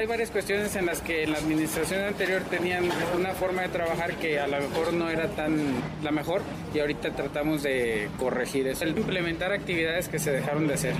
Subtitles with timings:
[0.00, 4.14] Hay varias cuestiones en las que en la administración anterior tenían una forma de trabajar
[4.14, 6.40] que a lo mejor no era tan la mejor
[6.72, 10.94] y ahorita tratamos de corregir eso, el implementar actividades que se dejaron de hacer.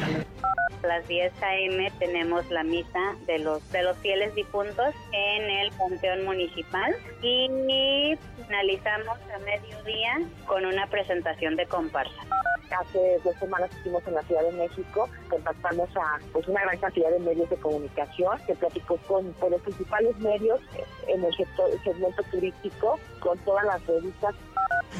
[0.83, 1.91] A las 10 a.m.
[1.99, 7.49] tenemos la misa de los, de los fieles difuntos en el Panteón Municipal y
[8.47, 12.21] finalizamos a mediodía con una presentación de comparsa.
[12.79, 17.11] Hace dos semanas estuvimos en la Ciudad de México, contactamos a pues, una gran cantidad
[17.11, 20.61] de medios de comunicación, que platicó con, los principales medios
[21.07, 24.35] en el, sector, segmento turístico, con todas las revistas.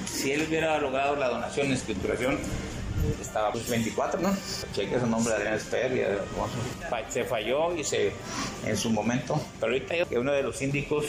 [0.07, 2.39] Si él hubiera logrado la donación en escrituración,
[3.21, 4.31] estaba pues 24, ¿no?
[4.73, 8.13] Cheque su nombre de Adrián Esper y se falló y se
[8.67, 11.07] en su momento, pero ahorita que uno de los síndicos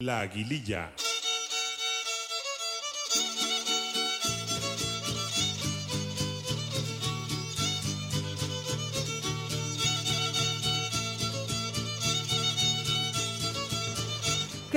[0.00, 0.92] La Aguililla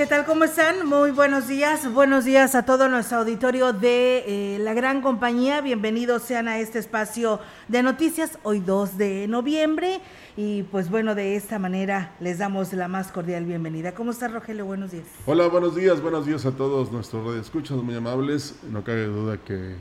[0.00, 0.24] ¿Qué tal?
[0.24, 0.88] ¿Cómo están?
[0.88, 1.92] Muy buenos días.
[1.92, 5.60] Buenos días a todo nuestro auditorio de eh, la gran compañía.
[5.60, 10.00] Bienvenidos sean a este espacio de noticias hoy 2 de noviembre.
[10.38, 13.92] Y pues bueno, de esta manera les damos la más cordial bienvenida.
[13.92, 14.64] ¿Cómo está Rogelio?
[14.64, 15.04] Buenos días.
[15.26, 16.00] Hola, buenos días.
[16.00, 18.54] Buenos días a todos nuestros radioescuchas muy amables.
[18.70, 19.74] No cabe duda que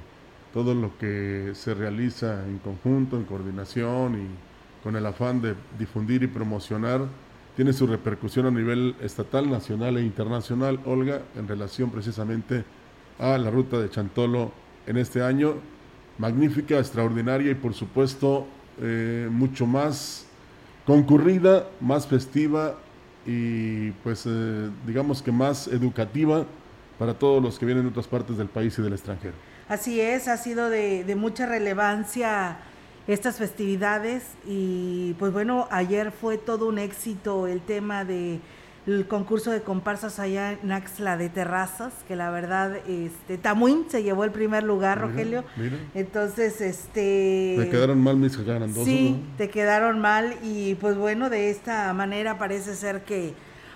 [0.54, 6.24] todo lo que se realiza en conjunto, en coordinación y con el afán de difundir
[6.24, 7.04] y promocionar
[7.60, 12.64] tiene su repercusión a nivel estatal, nacional e internacional, Olga, en relación precisamente
[13.20, 14.54] a la ruta de Chantolo
[14.88, 15.56] en este año.
[16.20, 18.48] Magnífica, extraordinaria y por supuesto
[18.82, 20.26] eh, mucho más
[20.86, 22.78] concurrida, más festiva
[23.26, 26.46] y pues eh, digamos que más educativa
[26.98, 29.34] para todos los que vienen de otras partes del país y del extranjero.
[29.68, 32.58] Así es, ha sido de, de mucha relevancia
[33.10, 38.40] estas festividades y pues bueno, ayer fue todo un éxito el tema de
[38.86, 44.04] el concurso de comparsas allá en Axla de Terrazas, que la verdad, este, Tamuín se
[44.04, 45.44] llevó el primer lugar, Rogelio.
[45.94, 47.56] Entonces, este...
[47.60, 48.86] Te quedaron mal mis dos.
[48.86, 53.34] Sí, te quedaron mal y pues bueno, de esta manera parece ser que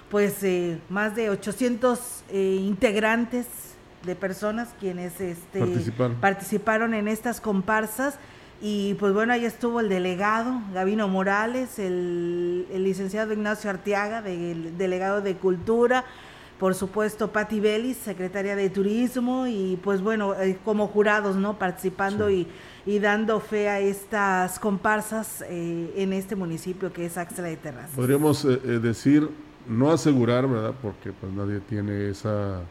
[0.10, 3.48] pues eh, más de 800 eh, integrantes
[4.06, 5.60] de personas quienes este,
[6.22, 8.18] participaron en estas comparsas
[8.62, 15.22] y pues bueno, ahí estuvo el delegado Gavino Morales, el, licenciado Ignacio Arteaga, del delegado
[15.22, 16.06] de Cultura,
[16.60, 21.60] por supuesto Patti Vélez, secretaria de Turismo, y pues bueno, eh, como jurados, ¿no?
[21.60, 22.48] Participando y,
[23.02, 27.96] dando fe a estas comparsas eh, en este municipio que es Axla de Terrazas.
[27.96, 29.30] Podríamos eh, decir,
[29.68, 30.74] no asegurar, ¿verdad?
[30.82, 32.62] Porque pues nadie tiene esa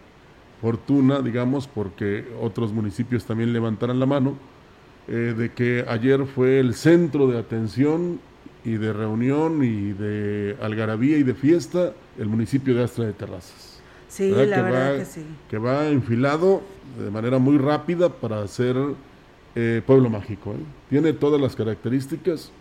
[0.60, 4.51] fortuna, digamos, porque otros municipios también levantaran la mano
[5.08, 8.20] eh, de que ayer fue el centro de atención
[8.64, 13.80] y de reunión y de algarabía y de fiesta el municipio de Astra de Terrazas.
[14.08, 15.24] Sí, la verdad que sí.
[15.50, 16.62] Que va enfilado
[17.02, 18.76] de manera muy rápida para ser
[19.54, 20.52] eh, pueblo mágico.
[20.52, 20.56] ¿eh?
[20.90, 22.52] Tiene todas las características,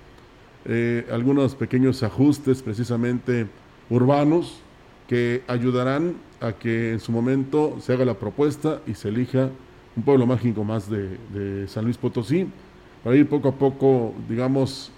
[1.12, 3.48] algunos pequeños ajustes precisamente
[3.90, 4.62] urbanos
[5.08, 9.50] que ayudarán a que en su momento se haga la propuesta y se elija
[9.96, 12.48] un pueblo mágico más de, San Luis Potosí,
[13.04, 14.92] para ir poco a poco, digamos,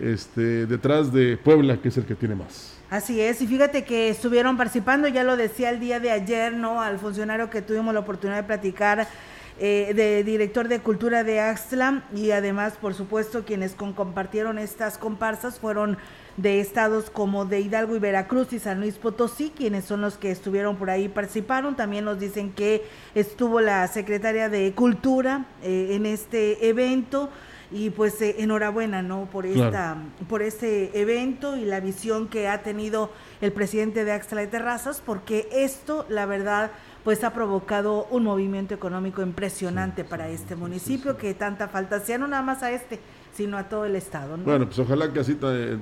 [0.00, 2.76] este, detrás de Puebla, que es el que tiene más.
[2.88, 6.80] Así es, y fíjate que estuvieron participando, ya lo decía el día de ayer, ¿no?
[6.80, 9.08] Al funcionario que tuvimos la oportunidad de platicar,
[9.58, 15.58] eh, de director de cultura de Axtla, y además, por supuesto, quienes compartieron estas comparsas
[15.58, 15.96] fueron
[16.36, 20.30] de estados como de Hidalgo y Veracruz y San Luis Potosí, quienes son los que
[20.30, 21.76] estuvieron por ahí participaron.
[21.76, 27.30] También nos dicen que estuvo la secretaria de Cultura eh, en este evento
[27.70, 29.96] y pues eh, enhorabuena no por esta
[30.28, 33.10] por este evento y la visión que ha tenido
[33.40, 36.70] el presidente de Axtla de Terrazas porque esto la verdad
[37.06, 42.26] pues ha provocado un movimiento económico impresionante para este municipio que tanta falta sea no
[42.26, 42.98] nada más a este,
[43.32, 44.36] sino a todo el estado.
[44.38, 45.38] Bueno, pues ojalá que así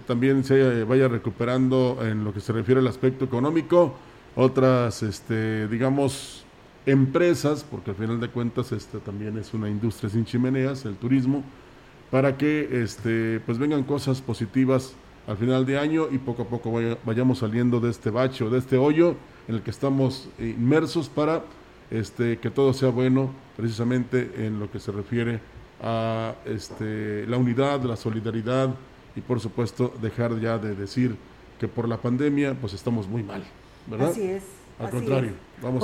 [0.07, 3.95] también se vaya recuperando en lo que se refiere al aspecto económico.
[4.37, 6.45] Otras, este, digamos,
[6.85, 11.43] empresas, porque al final de cuentas esta también es una industria sin chimeneas, el turismo,
[12.11, 14.95] para que este, pues vengan cosas positivas
[15.27, 16.71] al final de año y poco a poco
[17.07, 19.17] vayamos saliendo de este bache o de este hoyo
[19.49, 21.43] en el que estamos inmersos para
[21.91, 25.41] este, que todo sea bueno precisamente en lo que se refiere
[25.83, 28.75] a este, la unidad, la solidaridad
[29.17, 31.17] y por supuesto dejar ya de decir
[31.59, 33.45] que por la pandemia pues estamos muy mal.
[34.01, 34.45] Así es.
[34.79, 35.83] Al contrario, vamos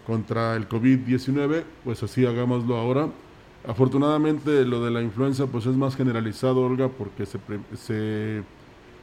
[0.08, 3.10] contra el COVID-19, pues así hagámoslo ahora.
[3.68, 7.38] Afortunadamente lo de la influenza pues es más generalizado, Olga, porque se,
[7.76, 8.42] se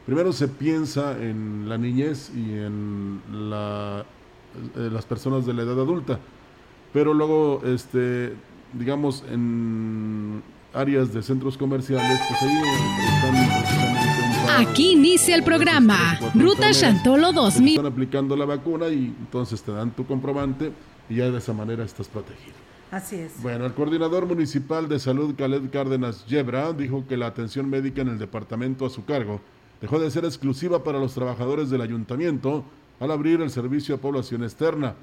[0.04, 4.04] primero se piensa en la niñez y en la,
[4.76, 6.18] eh, las personas de la edad adulta,
[6.92, 8.34] pero luego, este,
[8.72, 10.42] digamos, en
[10.74, 12.56] áreas de centros comerciales, pues ahí
[13.14, 17.76] están Aquí inicia el programa Ruta Chantolo 2000.
[17.76, 20.72] Están aplicando la vacuna y entonces te dan tu comprobante
[21.08, 22.54] y ya de esa manera estás protegido.
[22.90, 23.40] Así es.
[23.42, 28.08] Bueno, el coordinador municipal de salud, Khaled Cárdenas Yebra, dijo que la atención médica en
[28.08, 29.40] el departamento a su cargo
[29.80, 32.64] dejó de ser exclusiva para los trabajadores del ayuntamiento
[33.00, 34.94] al abrir el servicio a población externa.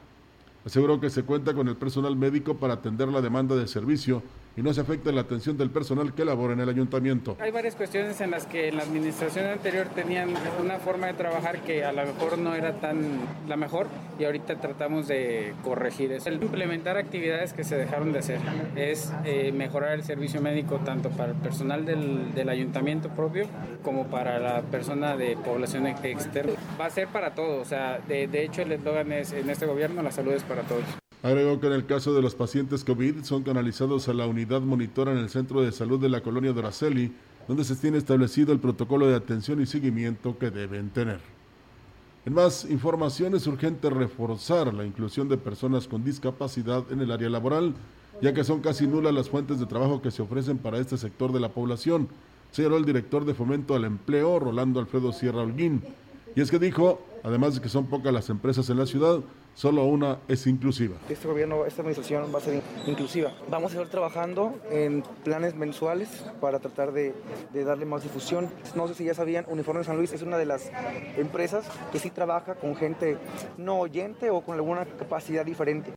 [0.66, 4.22] Aseguró que se cuenta con el personal médico para atender la demanda de servicio
[4.58, 7.38] y no se afecta la atención del personal que labora en el ayuntamiento.
[7.40, 11.62] Hay varias cuestiones en las que en la administración anterior tenían una forma de trabajar
[11.62, 13.86] que a lo mejor no era tan la mejor
[14.18, 16.30] y ahorita tratamos de corregir eso.
[16.30, 18.40] El implementar actividades que se dejaron de hacer
[18.76, 23.46] es eh, mejorar el servicio médico tanto para el personal del, del ayuntamiento propio
[23.84, 26.54] como para la persona de población externa.
[26.82, 29.68] Va a ser para todos, o sea, de, de hecho el eslogan es en este
[29.68, 30.84] gobierno la salud es para todos.
[31.24, 35.12] Agregó que en el caso de los pacientes COVID son canalizados a la unidad monitora
[35.12, 37.12] en el Centro de Salud de la colonia Doraceli,
[37.48, 41.20] donde se tiene establecido el protocolo de atención y seguimiento que deben tener.
[42.26, 47.30] En más información es urgente reforzar la inclusión de personas con discapacidad en el área
[47.30, 47.74] laboral,
[48.22, 51.32] ya que son casi nulas las fuentes de trabajo que se ofrecen para este sector
[51.32, 52.10] de la población,
[52.52, 55.82] señaló el director de Fomento al Empleo, Rolando Alfredo Sierra Holguín.
[56.36, 59.22] Y es que dijo, además de que son pocas las empresas en la ciudad,
[59.58, 60.96] solo una es inclusiva.
[61.10, 63.34] Este gobierno, esta administración va a ser inclusiva.
[63.50, 66.10] Vamos a seguir trabajando en planes mensuales
[66.40, 67.16] para tratar de,
[67.54, 68.50] darle más difusión.
[68.76, 70.72] No sé si ya sabían, Uniforme San Luis es una de las
[71.18, 73.18] empresas que sí trabaja con gente
[73.58, 75.97] no oyente o con alguna capacidad diferente.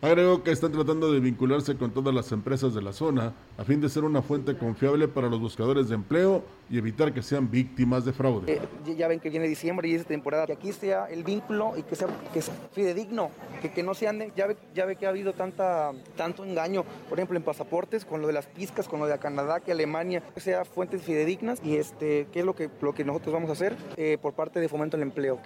[0.00, 3.80] Agregó que están tratando de vincularse con todas las empresas de la zona a fin
[3.80, 8.04] de ser una fuente confiable para los buscadores de empleo y evitar que sean víctimas
[8.04, 8.52] de fraude.
[8.52, 11.82] Eh, ya ven que viene diciembre y es temporada, que aquí sea el vínculo y
[11.82, 15.08] que sea, que fidedigno, que, que no se ande, ya ve, ya ve que ha
[15.08, 19.06] habido tanta, tanto engaño, por ejemplo en pasaportes, con lo de las piscas, con lo
[19.06, 22.94] de Canadá, que Alemania, que sea fuentes fidedignas y este, qué es lo que, lo
[22.94, 25.40] que nosotros vamos a hacer eh, por parte de Fomento al Empleo.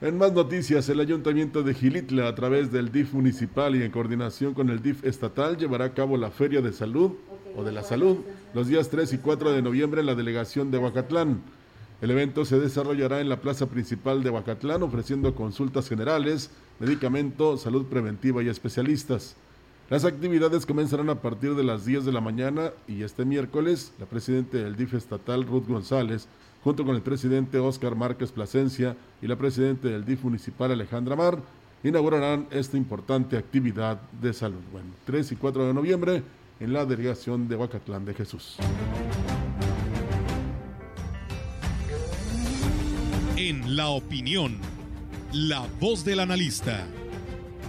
[0.00, 4.54] En más noticias, el Ayuntamiento de Gilitla, a través del DIF municipal y en coordinación
[4.54, 7.14] con el DIF estatal, llevará a cabo la Feria de Salud
[7.56, 8.18] o de la Salud
[8.54, 11.42] los días 3 y 4 de noviembre en la delegación de Huacatlán.
[12.00, 17.86] El evento se desarrollará en la plaza principal de Huacatlán, ofreciendo consultas generales, medicamento, salud
[17.86, 19.34] preventiva y especialistas.
[19.90, 24.06] Las actividades comenzarán a partir de las 10 de la mañana y este miércoles, la
[24.06, 26.28] presidenta del DIF estatal, Ruth González,
[26.68, 31.40] junto con el presidente Óscar Márquez Plasencia y la presidenta del DIF municipal Alejandra Mar,
[31.82, 34.60] inaugurarán esta importante actividad de salud.
[34.70, 36.22] Bueno, 3 y 4 de noviembre
[36.60, 38.58] en la delegación de Huacatlán de Jesús.
[43.38, 44.58] En la opinión,
[45.32, 46.86] la voz del analista,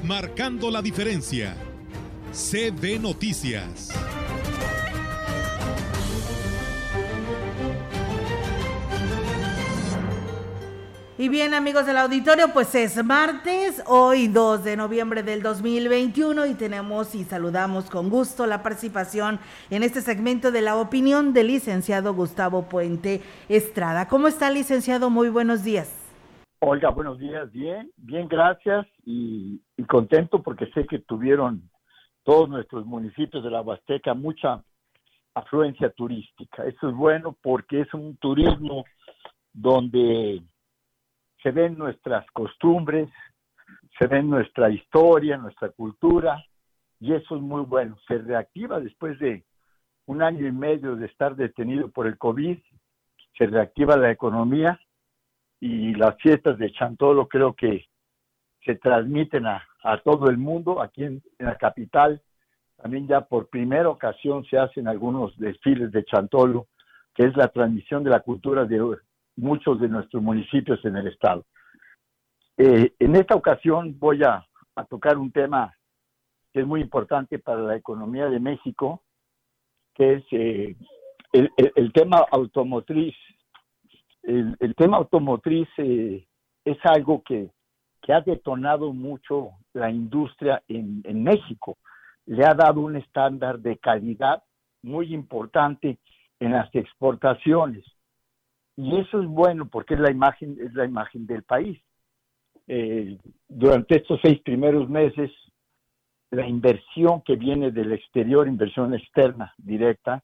[0.04, 1.56] marcando la diferencia.
[2.34, 3.94] CB Noticias.
[11.22, 16.54] Y bien, amigos del auditorio, pues es martes, hoy 2 de noviembre del 2021 y
[16.54, 19.38] tenemos y saludamos con gusto la participación
[19.70, 24.08] en este segmento de la opinión del licenciado Gustavo Puente Estrada.
[24.08, 25.10] ¿Cómo está, licenciado?
[25.10, 25.94] Muy buenos días.
[26.62, 27.52] Olga, buenos días.
[27.52, 31.70] Bien, bien, gracias y, y contento porque sé que tuvieron
[32.24, 34.64] todos nuestros municipios de la Huasteca mucha
[35.34, 36.64] afluencia turística.
[36.64, 38.86] Eso es bueno porque es un turismo
[39.52, 40.42] donde
[41.42, 43.10] se ven nuestras costumbres,
[43.98, 46.44] se ven nuestra historia, nuestra cultura,
[47.00, 47.98] y eso es muy bueno.
[48.08, 49.44] Se reactiva después de
[50.06, 52.58] un año y medio de estar detenido por el COVID,
[53.38, 54.80] se reactiva la economía
[55.60, 57.86] y las fiestas de Chantolo creo que
[58.66, 59.66] se transmiten a,
[60.04, 62.22] todo el mundo, aquí en, en, la capital.
[62.76, 66.68] También ya por primera ocasión se hacen algunos desfiles de Chantolo,
[67.14, 68.98] que es la transmisión de la cultura de,
[69.40, 71.46] muchos de nuestros municipios en el estado.
[72.58, 74.46] Eh, en esta ocasión voy a,
[74.90, 75.76] tocar un tema
[76.54, 79.04] que es muy importante para la economía de México,
[79.94, 80.76] que es eh,
[81.34, 83.14] el, tema automotriz.
[84.24, 86.26] El, tema automotriz eh,
[86.64, 87.50] es algo que,
[88.02, 91.78] que, ha detonado mucho la industria en, en México.
[92.26, 94.44] Le ha dado un estándar de calidad
[94.82, 96.00] muy importante
[96.40, 97.84] en las exportaciones
[98.82, 101.78] y eso es bueno porque es la imagen es la imagen del país
[102.66, 103.18] eh,
[103.50, 105.30] durante estos seis primeros meses
[106.32, 110.24] la inversión que viene del exterior inversión externa directa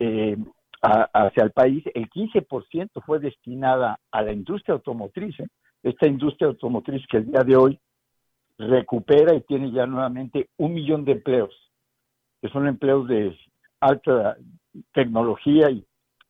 [0.00, 0.36] eh,
[0.82, 5.46] hacia el país el 15% fue destinada a la industria automotriz ¿eh?
[5.84, 7.78] esta industria automotriz que el día de hoy
[8.58, 11.54] recupera y tiene ya nuevamente un millón de empleos
[12.42, 13.38] que son empleos de
[13.78, 14.36] alta
[14.92, 15.86] tecnología y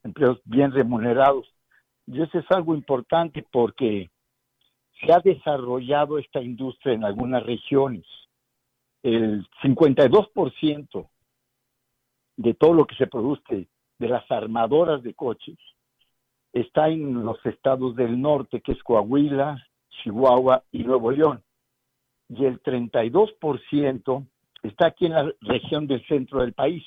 [0.06, 1.46] empleos bien remunerados.
[2.06, 4.10] Y eso es algo importante porque
[5.00, 8.06] se ha desarrollado esta industria en algunas regiones.
[9.02, 11.08] El 52%
[12.36, 15.58] de todo lo que se produce de las armadoras de coches
[16.52, 21.42] está en los estados del norte, que es Coahuila, Chihuahua y Nuevo León.
[22.28, 24.26] Y el 32%
[24.62, 26.84] está aquí en la región del centro del país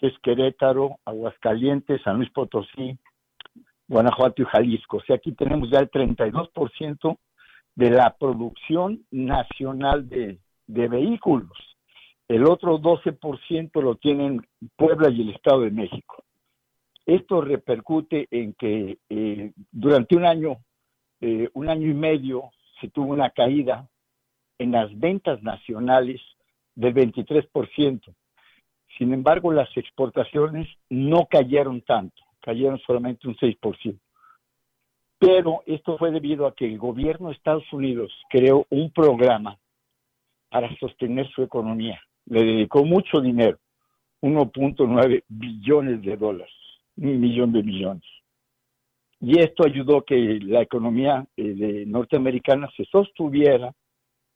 [0.00, 2.98] que es Querétaro, Aguascalientes, San Luis Potosí,
[3.86, 4.96] Guanajuato y Jalisco.
[4.96, 7.18] O sea, aquí tenemos ya el 32%
[7.74, 11.52] de la producción nacional de, vehículos.
[12.28, 14.40] El otro 12% lo tienen
[14.76, 16.24] Puebla y el Estado de México.
[17.04, 20.58] Esto repercute en que eh, durante un año,
[21.20, 23.88] eh, un año y medio, se tuvo una caída
[24.58, 26.20] en las ventas nacionales
[26.74, 28.14] del 23%.
[28.98, 33.98] Sin embargo, las exportaciones no cayeron tanto, cayeron solamente un 6%.
[35.18, 39.58] Pero esto fue debido a que el gobierno de Estados Unidos creó un programa
[40.48, 42.00] para sostener su economía.
[42.26, 43.58] Le dedicó mucho dinero,
[44.22, 46.52] 1.9 billones de dólares,
[46.96, 48.04] un millón de millones.
[49.20, 53.72] Y esto ayudó a que la economía eh, norteamericana se sostuviera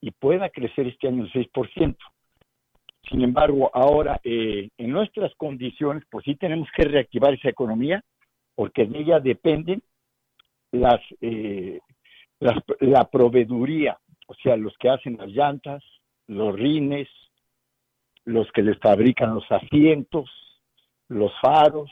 [0.02, 1.96] y pueda crecer este año el 6%.
[3.10, 8.02] Sin embargo, ahora eh, en nuestras condiciones, pues sí tenemos que reactivar esa economía,
[8.54, 9.82] porque de ella dependen
[10.72, 11.80] las, eh,
[12.40, 15.82] la proveeduría, o sea, los que hacen las llantas,
[16.26, 17.08] los rines,
[18.24, 20.30] los que les fabrican los asientos,
[21.08, 21.90] los faros,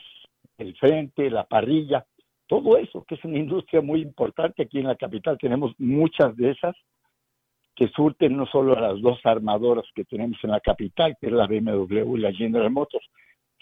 [0.57, 2.05] el frente, la parrilla,
[2.47, 5.37] todo eso, que es una industria muy importante aquí en la capital.
[5.39, 6.75] Tenemos muchas de esas
[7.75, 11.33] que surten no solo a las dos armadoras que tenemos en la capital, que es
[11.33, 13.05] la BMW y la General Motors,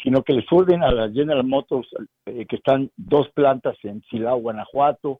[0.03, 1.87] sino que le surten a las General Motors
[2.25, 5.19] eh, que están dos plantas en Silao, Guanajuato,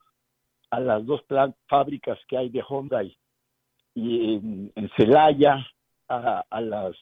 [0.72, 1.24] a las dos
[1.68, 4.36] fábricas que hay de Honda y,
[4.76, 5.66] en, Celaya,
[6.08, 6.96] a, a las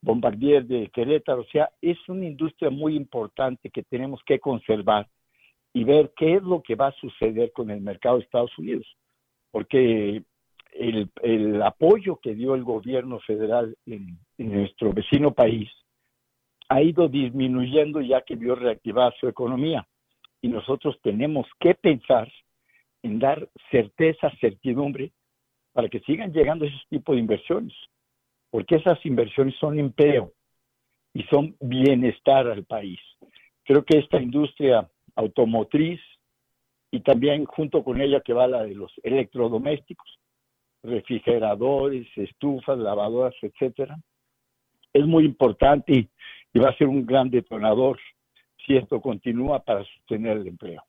[0.00, 1.42] Bombardier de Querétaro.
[1.42, 5.08] O sea, es una industria muy importante que tenemos que conservar
[5.72, 8.86] y ver qué es lo que va a suceder con el mercado de Estados Unidos.
[9.50, 10.22] Porque
[10.74, 15.70] el, el apoyo que dio el gobierno federal en, nuestro vecino país
[16.68, 19.86] ha ido disminuyendo ya que vio reactivar su economía.
[20.42, 22.30] Y nosotros tenemos que pensar
[23.02, 25.12] en dar certeza, certidumbre,
[25.72, 27.74] para que sigan llegando esos tipos de inversiones,
[28.50, 30.32] porque esas inversiones son empleo
[31.12, 32.98] y son bienestar al país.
[33.64, 36.00] Creo que esta industria automotriz
[36.90, 40.18] y también junto con ella que va la de los electrodomésticos,
[40.84, 43.98] refrigeradores, estufas, lavadoras, etcétera,
[44.92, 46.08] es muy importante y,
[46.58, 47.98] va a ser un gran detonador
[48.64, 50.80] si esto continúa para sostener el empleo.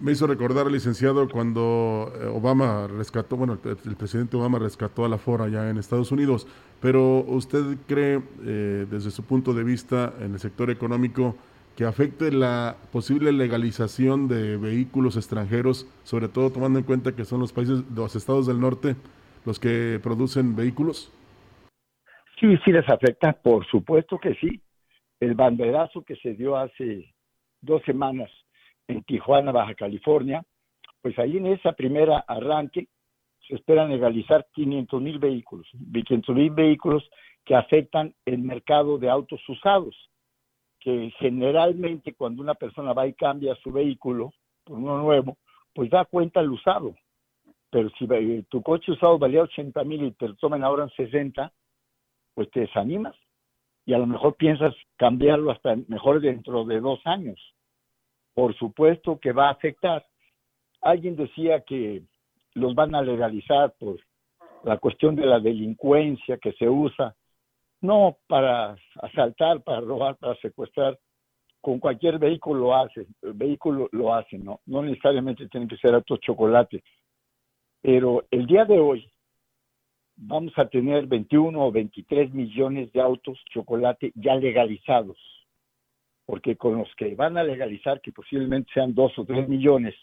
[0.00, 5.16] Me hizo recordar, licenciado, cuando eh, Obama rescató, bueno, el, presidente Obama rescató a la
[5.16, 6.46] FORA ya en Estados Unidos,
[6.82, 11.34] pero ¿usted cree, eh, desde su punto de vista en el sector económico,
[11.78, 17.38] que afecte la posible legalización de vehículos extranjeros, sobre todo tomando en cuenta que son
[17.38, 18.96] los países, los estados del norte
[19.46, 21.12] los que producen vehículos?
[22.40, 24.60] Sí, sí les afecta, por supuesto que sí.
[25.20, 27.14] El banderazo que se dio hace
[27.60, 28.28] dos semanas
[28.88, 30.42] en Tijuana, Baja California,
[31.00, 32.88] pues ahí en esa primera arranque
[33.46, 37.08] se esperan legalizar 500 mil vehículos, 500 mil vehículos
[37.44, 39.94] que afectan el mercado de autos usados
[40.80, 44.32] que generalmente cuando una persona va y cambia su vehículo
[44.64, 45.36] por uno nuevo,
[45.74, 46.94] pues da cuenta el usado.
[47.70, 48.06] Pero si
[48.48, 51.52] tu coche usado valía 80 mil y te lo toman ahora en 60,
[52.34, 53.14] pues te desanimas.
[53.84, 57.38] Y a lo mejor piensas cambiarlo hasta mejor dentro de dos años.
[58.34, 60.06] Por supuesto que va a afectar.
[60.80, 62.02] Alguien decía que
[62.54, 63.98] los van a legalizar por
[64.64, 67.14] la cuestión de la delincuencia que se usa
[67.80, 70.98] no para asaltar, para robar, para secuestrar.
[71.60, 74.60] Con cualquier vehículo lo hace, vehículo lo hace, ¿no?
[74.66, 76.82] No necesariamente tiene que ser autos chocolate.
[77.82, 79.10] Pero el día de hoy
[80.16, 85.18] vamos a tener 21 o 23 millones de autos chocolate ya legalizados.
[86.26, 89.94] Porque con los que van a legalizar, que posiblemente sean 2 o 3 millones,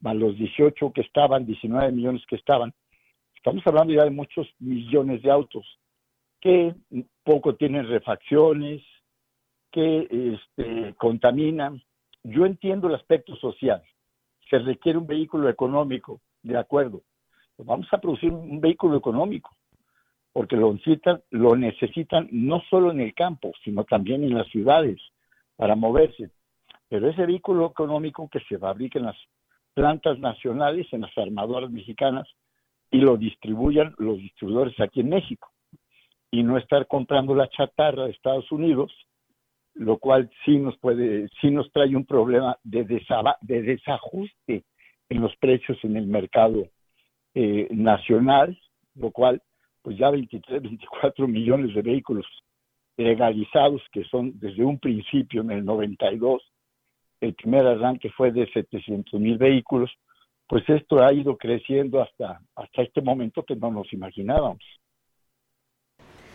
[0.00, 2.72] más los 18 que estaban, 19 millones que estaban,
[3.36, 5.66] estamos hablando ya de muchos millones de autos
[6.40, 6.74] que
[7.22, 8.82] poco tienen refacciones,
[9.70, 11.82] que este, contaminan.
[12.22, 13.82] Yo entiendo el aspecto social.
[14.48, 17.02] Se requiere un vehículo económico, de acuerdo.
[17.56, 19.50] Pues vamos a producir un vehículo económico,
[20.32, 24.98] porque lo necesitan, lo necesitan no solo en el campo, sino también en las ciudades
[25.56, 26.30] para moverse.
[26.88, 29.16] Pero ese vehículo económico que se fabrica en las
[29.74, 32.26] plantas nacionales, en las armadoras mexicanas,
[32.90, 35.52] y lo distribuyan los distribuidores aquí en México
[36.30, 38.92] y no estar comprando la chatarra de Estados Unidos,
[39.74, 44.64] lo cual sí nos puede, sí nos trae un problema de, de desajuste
[45.08, 46.66] en los precios en el mercado
[47.34, 48.58] eh, nacional,
[48.94, 49.42] lo cual,
[49.82, 52.26] pues ya 23, 24 millones de vehículos
[52.96, 56.42] legalizados, que son desde un principio en el 92,
[57.20, 59.90] el primer arranque fue de 700 mil vehículos,
[60.46, 64.64] pues esto ha ido creciendo hasta, hasta este momento que no nos imaginábamos.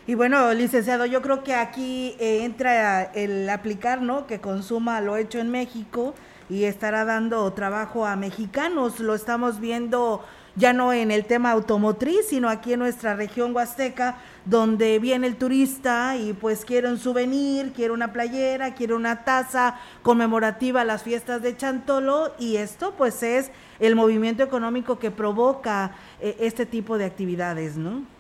[0.08, 4.28] Y bueno, licenciado, yo creo que aquí eh, entra el aplicar, ¿no?
[4.28, 6.13] Que consuma lo hecho en México
[6.48, 9.00] y estará dando trabajo a mexicanos.
[9.00, 10.24] Lo estamos viendo
[10.56, 15.38] ya no en el tema automotriz, sino aquí en nuestra región huasteca, donde viene el
[15.38, 21.02] turista y pues quiere un souvenir, quiere una playera, quiere una taza conmemorativa a las
[21.02, 27.00] fiestas de Chantolo y esto pues es el movimiento económico que provoca eh, este tipo
[27.00, 28.14] de actividades, ¿no?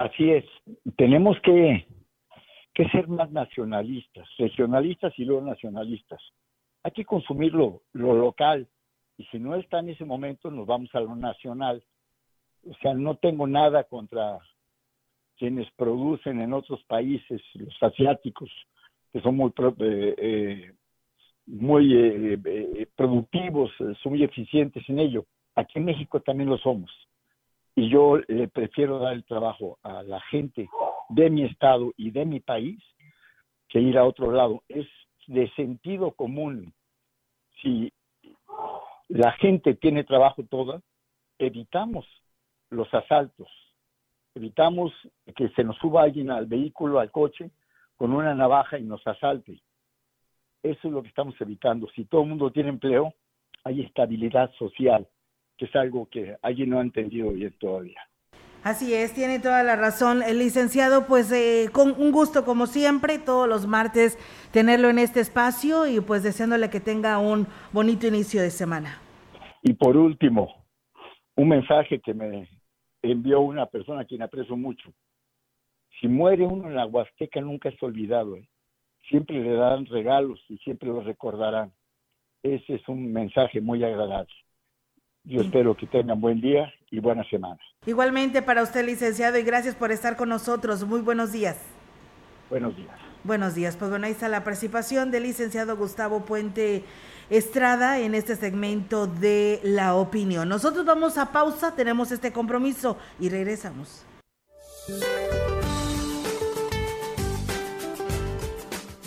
[0.00, 0.46] Así es,
[0.96, 1.86] tenemos que,
[2.90, 6.22] ser más nacionalistas, regionalistas y luego nacionalistas.
[6.82, 8.66] Hay que consumir lo, local
[9.18, 11.84] y si no está en ese momento nos vamos a lo nacional.
[12.66, 14.38] O sea, no tengo nada contra
[15.36, 18.50] quienes producen en otros países, los asiáticos,
[19.12, 20.72] que son muy, eh, eh,
[21.44, 23.70] muy eh, productivos,
[24.02, 25.26] son muy eficientes en ello.
[25.56, 26.90] Aquí en México también lo somos
[27.74, 30.68] y yo le prefiero dar el trabajo a la gente
[31.08, 32.82] de mi estado y de mi país
[33.68, 34.62] que ir a otro lado.
[34.68, 34.86] Es
[35.26, 36.72] de sentido común.
[37.62, 37.92] Si
[39.08, 40.80] la gente tiene trabajo toda,
[41.38, 42.06] evitamos
[42.70, 43.48] los asaltos,
[44.34, 44.92] evitamos
[45.36, 47.50] que se nos suba alguien al vehículo, al coche,
[47.96, 49.60] con una navaja y nos asalte.
[50.62, 51.88] Eso es lo que estamos evitando.
[51.94, 53.14] Si todo el mundo tiene empleo,
[53.64, 55.06] hay estabilidad social,
[55.60, 58.00] que es algo que alguien no ha entendido bien todavía.
[58.64, 60.22] Así es, tiene toda la razón.
[60.22, 64.18] El licenciado, pues eh, con un gusto como siempre, todos los martes
[64.52, 69.02] tenerlo en este espacio y pues deseándole que tenga un bonito inicio de semana.
[69.62, 70.64] Y por último,
[71.36, 72.48] un mensaje que me
[73.02, 74.90] envió una persona a quien aprecio mucho.
[76.00, 78.36] Si muere uno en la Huasteca nunca es olvidado.
[78.36, 78.48] ¿eh?
[79.10, 81.70] Siempre le dan regalos y siempre lo recordarán.
[82.42, 84.32] Ese es un mensaje muy agradable.
[85.24, 87.58] Yo espero que tengan buen día y buena semana.
[87.86, 90.84] Igualmente para usted, licenciado, y gracias por estar con nosotros.
[90.84, 91.58] Muy buenos días.
[92.48, 92.98] Buenos días.
[93.22, 93.76] Buenos días.
[93.76, 96.84] Pues bueno, ahí está la participación del licenciado Gustavo Puente
[97.28, 100.48] Estrada en este segmento de la opinión.
[100.48, 104.04] Nosotros vamos a pausa, tenemos este compromiso y regresamos.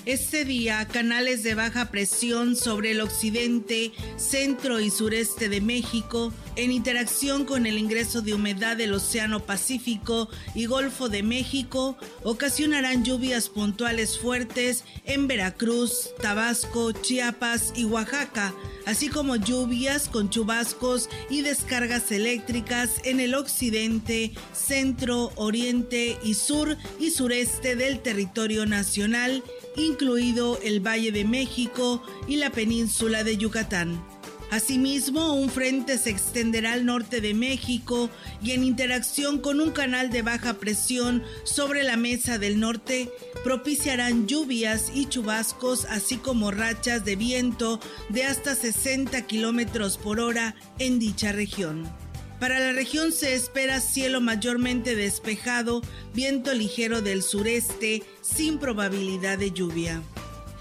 [0.05, 6.71] Este día, canales de baja presión sobre el occidente, centro y sureste de México, en
[6.71, 13.49] interacción con el ingreso de humedad del Océano Pacífico y Golfo de México, ocasionarán lluvias
[13.49, 18.53] puntuales fuertes en Veracruz, Tabasco, Chiapas y Oaxaca,
[18.85, 26.77] así como lluvias con chubascos y descargas eléctricas en el occidente, centro, oriente y sur
[26.99, 29.43] y sureste del territorio nacional
[29.75, 34.01] incluido el Valle de México y la península de Yucatán.
[34.53, 40.11] Asimismo, un frente se extenderá al norte de México y en interacción con un canal
[40.11, 43.09] de baja presión sobre la mesa del norte
[43.43, 50.53] propiciarán lluvias y chubascos, así como rachas de viento de hasta 60 kilómetros por hora
[50.77, 51.91] en dicha región.
[52.39, 55.81] Para la región se espera cielo mayormente despejado,
[56.13, 60.03] viento ligero del sureste, sin probabilidad de lluvia.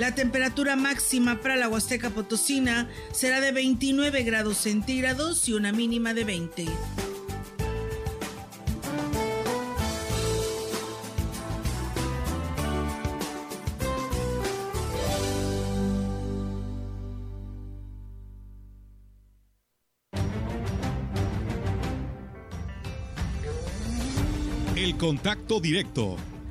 [0.03, 6.13] La temperatura máxima para la Huasteca Potosina será de 29 grados centígrados y una mínima
[6.13, 6.67] de 20.
[25.03, 26.17] Contacto directo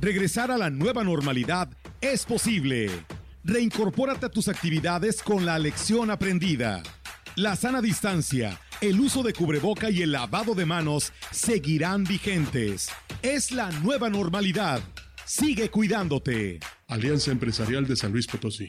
[0.00, 1.68] Regresar a la nueva normalidad
[2.00, 2.90] es posible.
[3.44, 6.82] Reincorpórate a tus actividades con la lección aprendida.
[7.36, 12.88] La sana distancia, el uso de cubreboca y el lavado de manos seguirán vigentes.
[13.22, 14.80] Es la nueva normalidad.
[15.24, 16.60] Sigue cuidándote.
[16.88, 18.68] Alianza Empresarial de San Luis Potosí.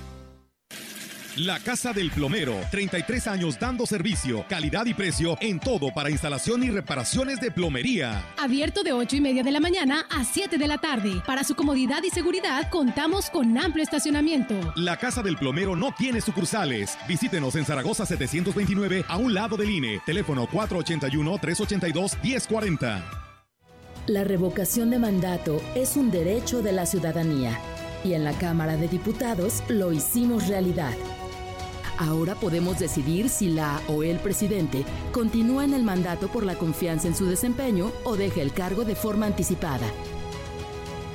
[1.43, 6.61] La Casa del Plomero, 33 años dando servicio, calidad y precio en todo para instalación
[6.61, 8.23] y reparaciones de plomería.
[8.37, 11.23] Abierto de 8 y media de la mañana a 7 de la tarde.
[11.25, 14.53] Para su comodidad y seguridad contamos con amplio estacionamiento.
[14.75, 16.95] La Casa del Plomero no tiene sucursales.
[17.07, 19.99] Visítenos en Zaragoza 729 a un lado del INE.
[20.05, 23.03] Teléfono 481-382-1040.
[24.05, 27.57] La revocación de mandato es un derecho de la ciudadanía
[28.03, 30.93] y en la Cámara de Diputados lo hicimos realidad.
[32.01, 37.07] Ahora podemos decidir si la o el presidente continúa en el mandato por la confianza
[37.07, 39.85] en su desempeño o deja el cargo de forma anticipada.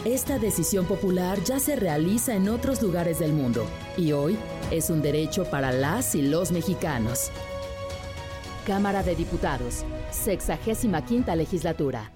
[0.04, 4.38] Esta decisión popular ya se realiza en otros lugares del mundo y hoy
[4.70, 7.32] es un derecho para las y los mexicanos.
[8.64, 12.15] Cámara de Diputados, 65 legislatura.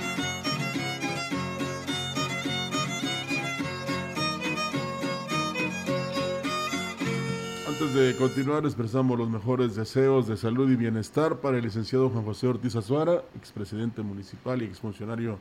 [7.81, 12.23] Antes de continuar, expresamos los mejores deseos de salud y bienestar para el licenciado Juan
[12.23, 15.39] José Ortiz Azuara, expresidente municipal y exfuncionario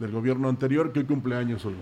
[0.00, 1.78] del gobierno anterior, que hoy cumpleaños, Olga.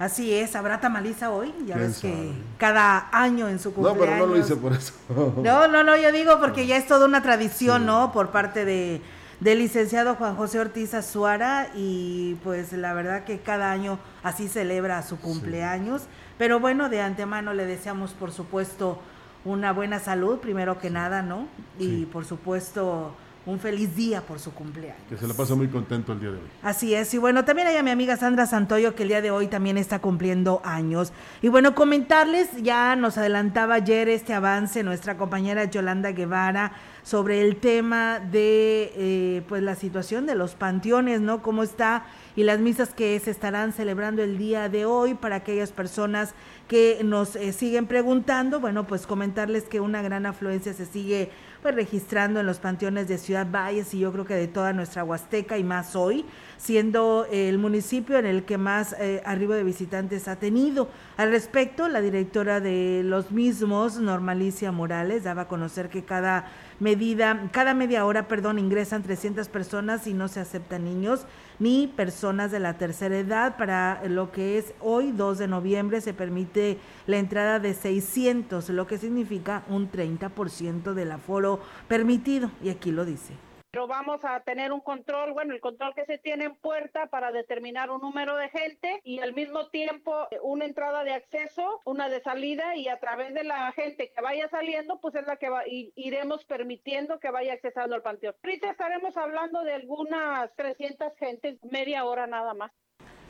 [0.00, 4.00] Así es, habrá tamaliza hoy, ya ves que cada año en su cumpleaños.
[4.00, 4.92] No, pero no lo hice por eso.
[5.08, 8.10] no, no, no, yo digo porque ya es toda una tradición, ¿no?
[8.10, 9.00] Por parte de
[9.38, 15.00] del licenciado Juan José Ortiz Azuara y pues la verdad que cada año así celebra
[15.04, 16.02] su cumpleaños,
[16.38, 18.98] pero bueno, de antemano le deseamos por supuesto
[19.44, 21.48] una buena salud, primero que nada, ¿no?
[21.78, 23.14] Y por supuesto
[23.48, 25.02] un feliz día por su cumpleaños.
[25.08, 26.48] Que se la pasa muy contento el día de hoy.
[26.62, 29.30] Así es, y bueno, también hay a mi amiga Sandra Santoyo que el día de
[29.30, 31.12] hoy también está cumpliendo años.
[31.40, 37.56] Y bueno, comentarles, ya nos adelantaba ayer este avance nuestra compañera Yolanda Guevara sobre el
[37.56, 41.40] tema de eh, pues la situación de los panteones, ¿no?
[41.40, 42.04] Cómo está
[42.36, 46.34] y las misas que se estarán celebrando el día de hoy para aquellas personas
[46.68, 51.30] que nos eh, siguen preguntando, bueno, pues comentarles que una gran afluencia se sigue
[51.62, 55.04] pues registrando en los panteones de Ciudad Valles y yo creo que de toda nuestra
[55.04, 56.24] Huasteca y más hoy,
[56.56, 60.88] siendo el municipio en el que más eh, arribo de visitantes ha tenido.
[61.16, 66.46] Al respecto, la directora de los mismos, Normalicia Morales, daba a conocer que cada
[66.80, 71.26] medida, cada media hora, perdón, ingresan 300 personas y no se aceptan niños
[71.58, 73.56] ni personas de la tercera edad.
[73.56, 78.86] Para lo que es hoy, 2 de noviembre, se permite la entrada de 600, lo
[78.86, 82.50] que significa un 30% del aforo permitido.
[82.62, 86.18] Y aquí lo dice pero vamos a tener un control, bueno, el control que se
[86.18, 90.64] tiene en puerta para determinar un número de gente y al mismo tiempo eh, una
[90.64, 95.00] entrada de acceso, una de salida y a través de la gente que vaya saliendo,
[95.00, 98.34] pues es la que va, iremos permitiendo que vaya accesando al panteón.
[98.42, 102.72] Ahorita estaremos hablando de algunas 300 gentes, media hora nada más.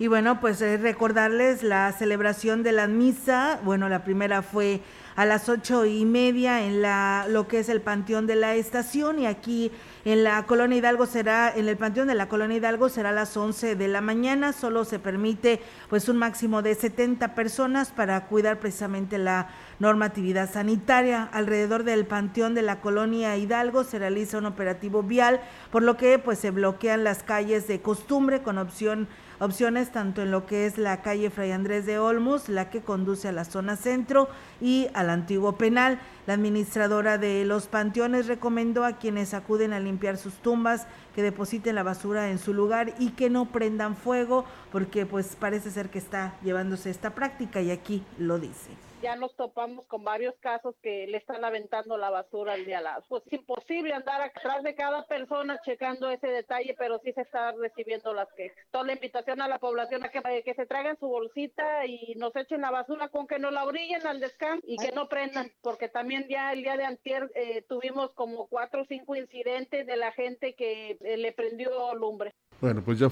[0.01, 3.59] Y bueno, pues recordarles la celebración de la misa.
[3.65, 4.81] Bueno, la primera fue
[5.17, 9.19] a las ocho y media en la lo que es el Panteón de la Estación
[9.19, 9.73] y aquí
[10.13, 13.37] en la Colonia Hidalgo será, en el Panteón de la Colonia Hidalgo será a las
[13.37, 14.55] 11 de la mañana.
[14.55, 19.49] Solo se permite pues un máximo de 70 personas para cuidar precisamente la
[19.81, 21.29] normatividad sanitaria.
[21.31, 26.19] Alrededor del Panteón de la Colonia Hidalgo se realiza un operativo vial, por lo que
[26.19, 29.09] pues se bloquean las calles de costumbre con opción
[29.41, 33.29] opciones tanto en lo que es la calle Fray Andrés de Olmos, la que conduce
[33.29, 34.29] a la zona centro
[34.61, 36.01] y al antiguo penal.
[36.27, 41.75] La administradora de los panteones recomendó a quienes acuden a limpiar sus tumbas que depositen
[41.75, 45.99] la basura en su lugar y que no prendan fuego porque pues parece ser que
[45.99, 51.07] está llevándose esta práctica y aquí lo dice ya nos topamos con varios casos que
[51.07, 53.05] le están aventando la basura al de al lado.
[53.09, 57.53] Pues es imposible andar atrás de cada persona checando ese detalle, pero sí se está
[57.53, 58.57] recibiendo las quejas.
[58.71, 62.35] Toda la invitación a la población a que, que se traigan su bolsita y nos
[62.37, 65.89] echen la basura con que no la brillen al descanso y que no prendan, porque
[65.89, 70.13] también ya el día de antier eh, tuvimos como cuatro o cinco incidentes de la
[70.13, 72.35] gente que eh, le prendió lumbre.
[72.61, 73.09] Bueno, pues ya,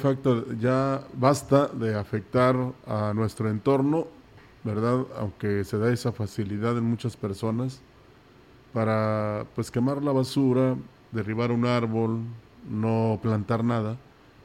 [0.59, 4.09] ya basta de afectar a nuestro entorno,
[4.67, 5.07] ¿verdad?
[5.17, 7.81] Aunque se da esa facilidad en muchas personas
[8.73, 10.77] para pues quemar la basura,
[11.13, 12.19] derribar un árbol,
[12.69, 13.97] no plantar nada,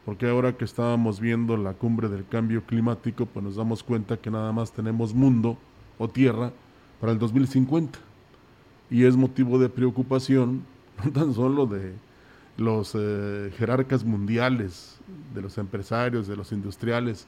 [0.06, 4.30] porque ahora que estábamos viendo la cumbre del cambio climático, pues nos damos cuenta que
[4.30, 5.58] nada más tenemos mundo
[5.98, 6.54] o tierra
[7.00, 7.98] para el 2050.
[8.92, 10.64] Y es motivo de preocupación,
[11.04, 11.94] no tan solo de
[12.58, 15.00] los eh, jerarcas mundiales,
[15.34, 17.28] de los empresarios, de los industriales,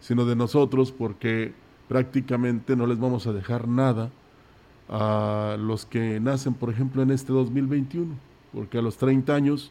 [0.00, 1.54] sino de nosotros, porque
[1.88, 4.10] prácticamente no les vamos a dejar nada
[4.88, 8.14] a los que nacen, por ejemplo, en este 2021,
[8.52, 9.70] porque a los 30 años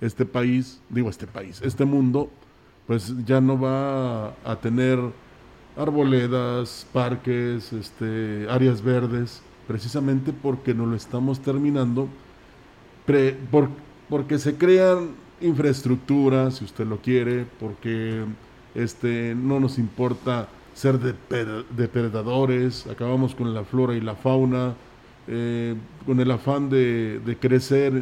[0.00, 2.30] este país, digo este país, este mundo,
[2.86, 4.98] pues ya no va a tener
[5.76, 12.08] arboledas, parques, este, áreas verdes, precisamente porque no lo estamos terminando,
[14.08, 18.24] porque se crean infraestructuras, si usted lo quiere, porque
[18.74, 24.74] este, no nos importa ser depredadores, acabamos con la flora y la fauna,
[25.26, 27.92] eh, con el afán de, crecer,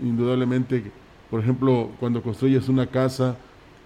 [0.00, 0.90] indudablemente,
[1.30, 3.36] por ejemplo, cuando construyes una casa,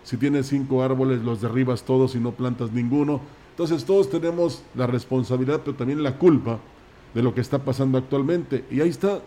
[0.02, 3.20] si tienes cinco árboles, los derribas todos y no plantas ninguno.
[3.50, 6.58] Entonces todos tenemos la responsabilidad, pero también la culpa
[7.14, 8.64] de lo que está pasando actualmente.
[8.70, 9.20] Y ahí está.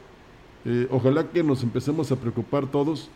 [0.66, 3.10] Eh, ojalá que nos empecemos a preocupar todos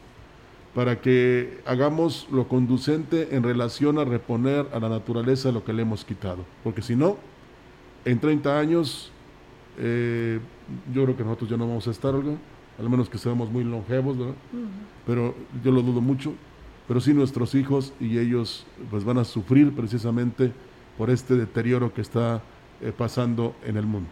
[0.78, 5.82] para que hagamos lo conducente en relación a reponer a la naturaleza lo que le
[5.82, 6.46] hemos quitado.
[6.64, 7.18] Porque si no,
[8.06, 9.12] en 30 años,
[9.80, 10.40] eh,
[10.94, 12.36] yo creo que nosotros ya no vamos a estar, Olga,
[12.78, 14.36] al menos que seamos muy longevos, ¿verdad?
[15.08, 16.34] Pero yo lo dudo mucho.
[16.88, 20.52] Pero sí nuestros hijos y ellos pues van a sufrir precisamente
[20.96, 22.44] por este deterioro que está
[22.82, 24.12] eh, pasando en el mundo,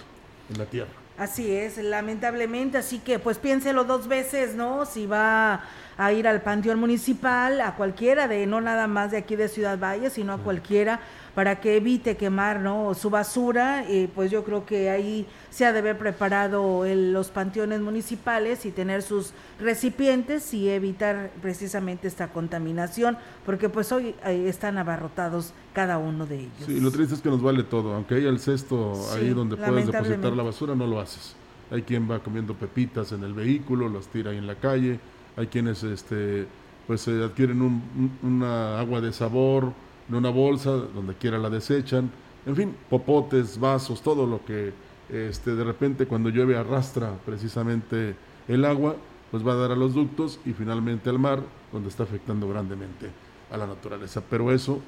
[0.50, 0.90] en la tierra.
[1.18, 4.86] Así es, lamentablemente, así que pues piénselo dos veces, ¿no?
[4.86, 5.64] Si va
[5.98, 9.80] a ir al panteón municipal, a cualquiera de, no nada más de aquí de Ciudad
[9.80, 11.00] Valle, sino a cualquiera,
[11.34, 12.94] para que evite quemar, ¿no?
[12.94, 17.82] Su basura, y pues yo creo que ahí se ha de haber preparado los panteones
[17.82, 24.78] municipales y tener sus recipientes y evitar precisamente esta contaminación, porque pues hoy eh, están
[24.78, 26.66] abarrotados cada uno de ellos.
[26.66, 29.88] Sí, lo triste es que nos vale todo, aunque haya el cesto ahí donde puedes
[29.88, 31.36] depositar la basura, no lo haces.
[31.70, 35.00] Hay quien va comiendo pepitas en el vehículo, las tira ahí en la calle,
[35.36, 36.48] hay quienes este
[36.88, 39.74] pues adquieren un, una agua de sabor
[40.08, 42.12] en una bolsa, donde quiera la desechan,
[42.46, 44.72] en fin, popotes, vasos, todo lo que
[45.10, 48.16] este, de repente cuando llueve arrastra precisamente
[48.48, 48.96] el agua,
[49.32, 53.10] pues va a dar a los ductos y finalmente al mar, donde está afectando grandemente
[53.52, 54.22] a la naturaleza.
[54.30, 54.80] Pero eso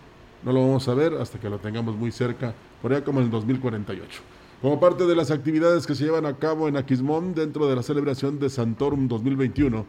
[0.44, 3.26] no lo vamos a ver hasta que lo tengamos muy cerca, por allá como en
[3.26, 4.22] el 2048.
[4.62, 7.84] Como parte de las actividades que se llevan a cabo en Aquismón dentro de la
[7.84, 9.86] celebración de Santorum 2021,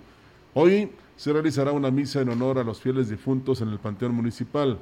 [0.54, 4.78] hoy se realizará una misa en honor a los fieles difuntos en el Panteón Municipal.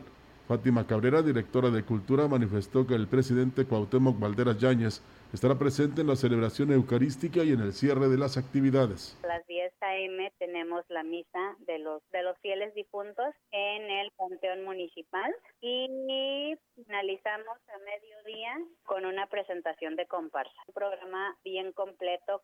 [0.47, 5.03] Fátima Cabrera, directora de Cultura, manifestó que el presidente Cuauhtémoc Valderas Yáñez
[5.33, 9.19] estará presente en la celebración eucarística y en el cierre de las actividades.
[9.25, 10.33] A las 10 a.m.
[10.39, 17.59] tenemos la misa de los de los fieles difuntos en el Panteón Municipal y finalizamos
[17.69, 20.55] a mediodía con una presentación de comparsa.
[20.69, 22.43] Un programa bien completo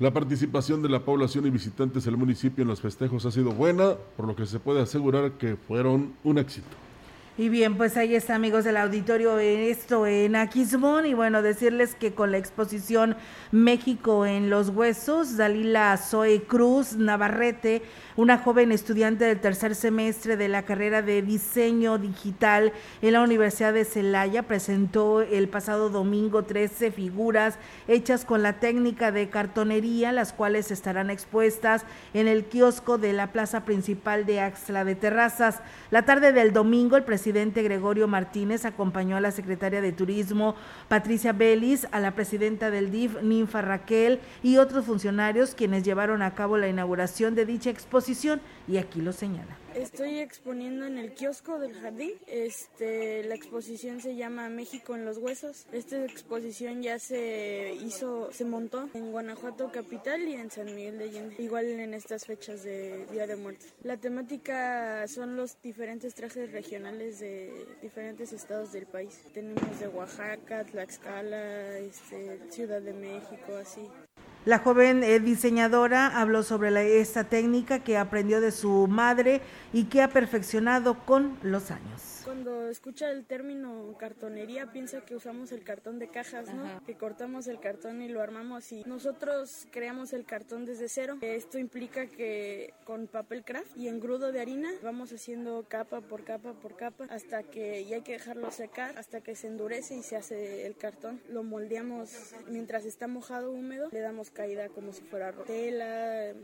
[0.00, 3.96] la participación de la población y visitantes del municipio en los festejos ha sido buena,
[4.16, 6.68] por lo que se puede asegurar que fueron un éxito.
[7.40, 11.06] Y bien, pues ahí está, amigos del auditorio, esto en Aquismón.
[11.06, 13.16] Y bueno, decirles que con la exposición
[13.50, 17.80] México en los Huesos, Dalila Zoe Cruz Navarrete
[18.20, 23.72] una joven estudiante del tercer semestre de la carrera de diseño digital en la Universidad
[23.72, 30.34] de Celaya presentó el pasado domingo 13 figuras hechas con la técnica de cartonería, las
[30.34, 35.60] cuales estarán expuestas en el kiosco de la plaza principal de Axla de Terrazas.
[35.90, 40.54] La tarde del domingo, el presidente Gregorio Martínez acompañó a la secretaria de Turismo
[40.88, 46.34] Patricia Belis, a la presidenta del DIF Ninfa Raquel y otros funcionarios quienes llevaron a
[46.34, 49.56] cabo la inauguración de dicha exposición y aquí lo señala.
[49.74, 52.12] Estoy exponiendo en el kiosco del jardín.
[52.26, 55.66] Este, la exposición se llama México en los huesos.
[55.72, 61.04] Esta exposición ya se hizo, se montó en Guanajuato capital y en San Miguel de
[61.04, 63.72] Allende, igual en estas fechas de Día de Muertos.
[63.84, 69.20] La temática son los diferentes trajes regionales de diferentes estados del país.
[69.32, 73.82] Tenemos de Oaxaca, Tlaxcala, este, Ciudad de México, así.
[74.46, 80.02] La joven eh, diseñadora habló sobre esta técnica que aprendió de su madre y que
[80.02, 85.98] ha perfeccionado con los años Cuando escucha el término cartonería piensa que usamos el cartón
[85.98, 86.84] de cajas, ¿no?
[86.84, 91.18] Que cortamos el cartón y lo armamos y nosotros creamos el cartón desde cero.
[91.20, 96.52] Esto implica que con papel craft y engrudo de harina vamos haciendo capa por capa
[96.52, 100.16] por capa hasta que ya hay que dejarlo secar, hasta que se endurece y se
[100.16, 101.20] hace el cartón.
[101.28, 106.34] Lo moldeamos mientras está mojado húmedo, le damos caída como si fuera tela.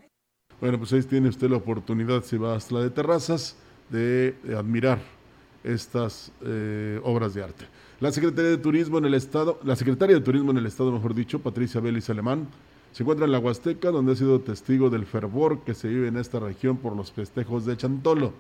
[0.61, 3.57] Bueno, pues ahí tiene usted la oportunidad, si va hasta la de terrazas,
[3.91, 5.16] de admirar
[5.67, 7.65] estas eh, obras de arte.
[8.01, 11.15] La Secretaría de Turismo en el Estado, la Secretaria de Turismo en el Estado, mejor
[11.15, 12.49] dicho, Patricia Vélez Alemán,
[12.93, 16.17] se encuentra en la Huasteca, donde ha sido testigo del fervor que se vive en
[16.17, 18.33] esta región por los festejos de Chantolo.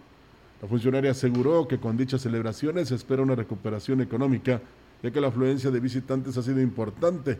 [0.63, 4.63] La funcionaria aseguró que con dichas celebraciones se espera una recuperación económica,
[5.03, 7.39] ya que la afluencia de visitantes ha sido importante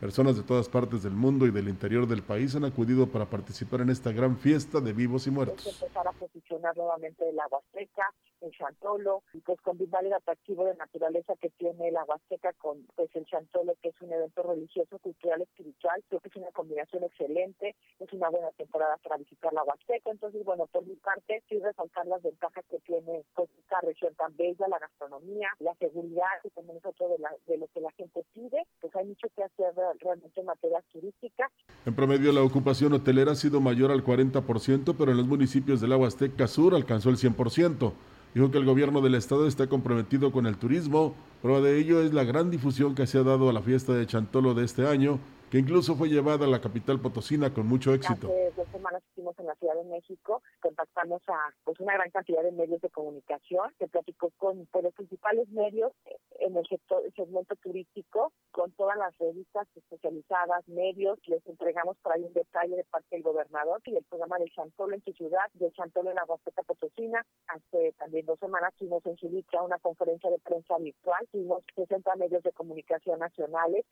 [0.00, 3.80] Personas de todas partes del mundo y del interior del país han acudido para participar
[3.80, 5.66] en esta gran fiesta de vivos y muertos.
[5.66, 8.12] empezar a posicionar nuevamente la Huasteca,
[8.46, 13.26] en Chantolo, pues combinar el atractivo de naturaleza que tiene la Huasteca con pues el
[13.26, 16.02] Chantolo, que es un evento religioso, cultural, espiritual.
[16.08, 20.10] Creo que es una combinación excelente, es una buena temporada para visitar la Huasteca.
[20.10, 24.36] Entonces, bueno, por mi parte, sí resaltar las ventajas que tiene pues, esta región tan
[24.36, 27.16] bella, la gastronomía, la seguridad, que también es otro de,
[27.46, 28.66] de lo que la gente pide.
[28.80, 31.50] Pues hay mucho que hacer realmente en materia turística.
[31.84, 35.92] En promedio, la ocupación hotelera ha sido mayor al 40%, pero en los municipios del
[35.92, 37.92] Agua Azteca Sur alcanzó el 100%.
[38.36, 41.14] Dijo que el gobierno del estado está comprometido con el turismo.
[41.40, 44.06] Prueba de ello es la gran difusión que se ha dado a la fiesta de
[44.06, 45.18] Chantolo de este año,
[45.50, 48.26] que incluso fue llevada a la capital potosina con mucho éxito.
[48.26, 52.42] Hace dos semanas estuvimos en la Ciudad de México, contactamos a pues una gran cantidad
[52.42, 55.92] de medios de comunicación, se platicó con los principales medios
[56.40, 62.22] en el sector, segmento turístico, con todas las revistas especializadas, medios, les entregamos por ahí
[62.22, 65.70] un detalle de parte del gobernador y el programa de Chantolo en su ciudad, de
[65.72, 67.24] Chantolo en la Huasteca Potosina.
[67.48, 72.42] Hace también dos semanas tuvimos en Chilicha una conferencia de prensa virtual, tuvimos 60 medios
[72.42, 73.84] de comunicación nacionales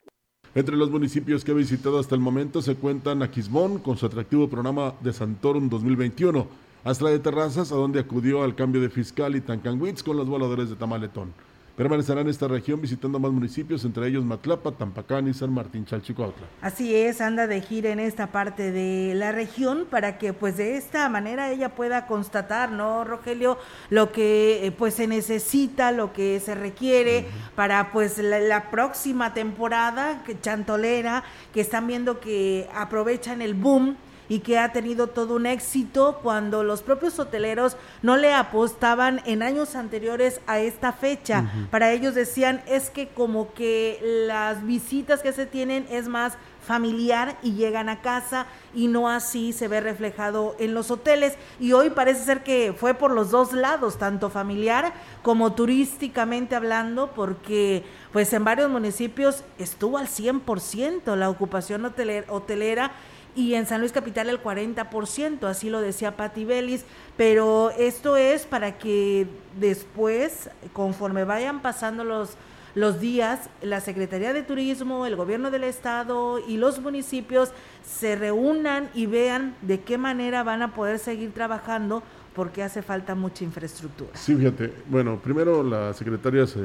[0.54, 4.48] entre los municipios que he visitado hasta el momento se cuentan Aquismón con su atractivo
[4.48, 6.46] programa de Santorum 2021,
[6.84, 10.28] hasta la de Terrazas, a donde acudió al cambio de fiscal y Tancanwitz con los
[10.28, 11.32] voladores de Tamaletón.
[11.76, 16.46] Permanecerá en esta región visitando más municipios, entre ellos Matlapa, Tampacán y San Martín Chalchicuautla.
[16.60, 20.76] Así es, anda de gira en esta parte de la región para que pues de
[20.76, 23.58] esta manera ella pueda constatar, ¿no, Rogelio?
[23.90, 30.22] Lo que eh, pues se necesita, lo que se requiere para pues la, próxima temporada
[30.24, 33.96] que chantolera, que están viendo que aprovechan el boom
[34.28, 39.42] y que ha tenido todo un éxito cuando los propios hoteleros no le apostaban en
[39.42, 41.50] años anteriores a esta fecha.
[41.70, 47.36] Para ellos decían es que como que las visitas que se tienen es más familiar
[47.42, 51.90] y llegan a casa y no así se ve reflejado en los hoteles y hoy
[51.90, 58.32] parece ser que fue por los dos lados, tanto familiar como turísticamente hablando, porque pues
[58.32, 62.92] en varios municipios estuvo al 100% la ocupación hotelera
[63.36, 66.84] y en San Luis Capital el 40%, así lo decía Patti Vélez,
[67.16, 69.26] pero esto es para que
[69.58, 72.36] después, conforme vayan pasando los,
[72.74, 77.52] los días, la Secretaría de Turismo, el gobierno del estado y los municipios
[77.84, 82.02] se reúnan y vean de qué manera van a poder seguir trabajando
[82.34, 84.10] porque hace falta mucha infraestructura.
[84.14, 86.60] Sí, fíjate, bueno, primero la secretaria se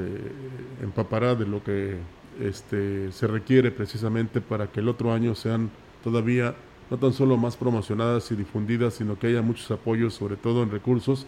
[0.82, 1.98] empapará de lo que
[2.42, 5.70] este, se requiere precisamente para que el otro año sean
[6.04, 6.56] todavía
[6.90, 10.72] no tan solo más promocionadas y difundidas, sino que haya muchos apoyos, sobre todo en
[10.72, 11.26] recursos,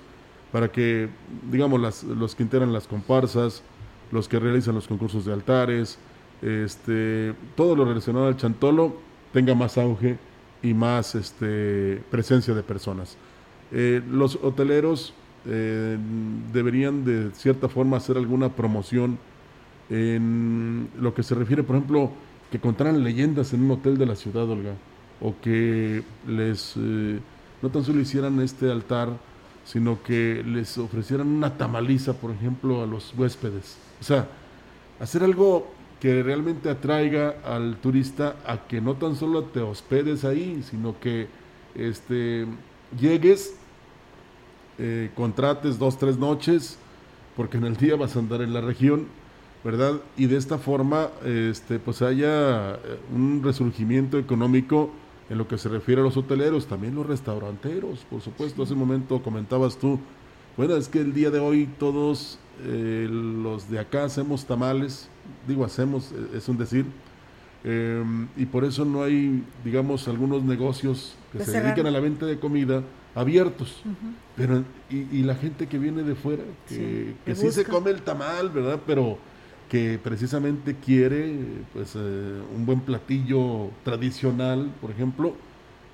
[0.52, 1.10] para que,
[1.50, 3.62] digamos, las, los que integran las comparsas,
[4.12, 5.98] los que realizan los concursos de altares,
[6.42, 8.96] este, todo lo relacionado al chantolo
[9.32, 10.18] tenga más auge
[10.64, 13.18] y más este, presencia de personas.
[13.72, 15.14] Eh, los hoteleros
[15.46, 15.98] eh,
[16.52, 19.18] deberían de cierta forma hacer alguna promoción
[19.90, 22.12] en lo que se refiere, por ejemplo,
[22.52, 24.74] que contaran leyendas en un hotel de la ciudad, Olga,
[25.22, 27.20] o que les, eh,
[27.62, 29.10] no tan solo hicieran este altar,
[29.64, 33.78] sino que les ofrecieran una tamaliza, por ejemplo, a los huéspedes.
[34.02, 34.28] O sea,
[34.99, 35.72] hacer algo
[36.02, 41.28] que realmente atraiga al turista a que no tan solo te hospedes ahí, sino que
[41.76, 42.47] este,
[42.99, 43.56] llegues,
[44.78, 46.78] eh, contrates dos, tres noches,
[47.38, 49.08] porque en el día vas a andar en la región
[49.64, 50.01] ¿verdad?
[50.18, 52.78] Y de esta forma, este, pues haya eh,
[53.14, 54.89] un resurgimiento económico
[55.30, 58.64] en lo que se refiere a los hoteleros, también los restauranteros, por supuesto.
[58.64, 59.99] Hace un momento comentabas tú,
[60.57, 65.09] bueno, es que el día de hoy todos eh, los de acá hacemos tamales,
[65.47, 66.86] digo hacemos, eh, es un decir,
[67.64, 72.39] y por eso no hay, digamos, algunos negocios que se dedican a la venta de
[72.39, 72.82] comida
[73.14, 73.84] abiertos.
[74.36, 78.49] Pero, y, la gente que viene de fuera, que sí, que se come el tamal,
[78.49, 78.80] ¿verdad?
[78.88, 79.20] Pero
[79.72, 81.34] que precisamente quiere
[81.72, 85.34] pues eh, un buen platillo tradicional, por ejemplo,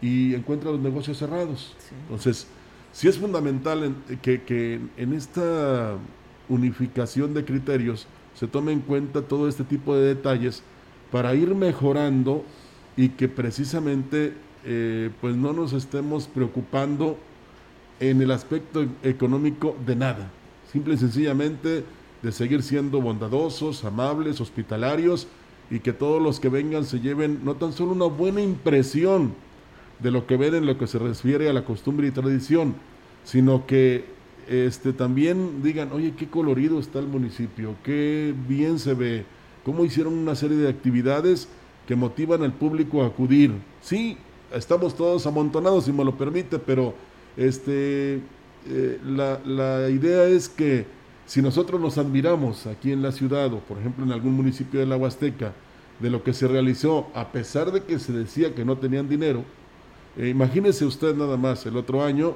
[0.02, 1.76] y encuentra los negocios cerrados.
[2.02, 2.48] Entonces,
[2.92, 5.96] sí es fundamental que, que en esta
[6.50, 10.64] unificación de criterios se tome en cuenta todo este tipo de detalles
[11.12, 12.44] para ir mejorando
[12.96, 14.34] y que precisamente
[14.66, 17.16] eh, pues no nos estemos preocupando
[18.00, 20.32] en el aspecto económico de nada.
[20.72, 21.84] Simple y sencillamente
[22.22, 25.28] de seguir siendo bondadosos, amables, hospitalarios
[25.70, 29.34] y que todos los que vengan se lleven no tan solo una buena impresión
[29.99, 32.76] de lo que ven en lo que se refiere a la costumbre y tradición,
[33.24, 34.05] sino que
[34.47, 39.26] este, también digan, oye, qué colorido está el municipio, qué bien se ve,
[39.65, 41.49] cómo hicieron una serie de actividades
[41.88, 43.51] que motivan al público a acudir.
[43.82, 44.18] Sí,
[44.53, 46.93] estamos todos amontonados, si me lo permite, pero
[47.36, 48.22] este,
[48.70, 50.86] eh, la, la idea es que
[51.28, 54.86] si nosotros nos admiramos aquí en la ciudad o por ejemplo en algún municipio de
[54.86, 55.54] la Huasteca
[56.00, 59.44] de lo que se realizó, a pesar de que se decía que no tenían dinero,
[60.16, 62.36] eh, imagínese usted nada más el otro año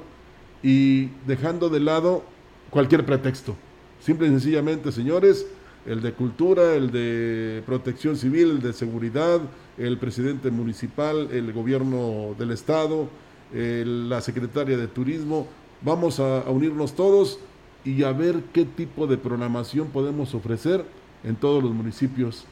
[0.62, 2.22] y dejando de lado
[2.70, 3.56] cualquier pretexto.
[4.00, 5.46] Simple y sencillamente, señores,
[5.86, 9.40] el de cultura, el de protección civil, el de seguridad,
[9.78, 13.08] el presidente municipal, el gobierno del estado,
[13.52, 15.46] la secretaria de turismo,
[15.82, 17.38] vamos a unirnos todos
[17.84, 20.84] y a ver qué tipo de programación podemos ofrecer
[21.24, 22.44] en todos los municipios,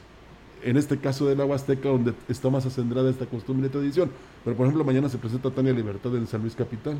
[0.63, 4.11] en este caso de la Huasteca, donde está más acendrada esta costumbre y tradición.
[4.43, 6.97] Pero, por ejemplo, mañana se presenta Tania Libertad en San Luis Capital.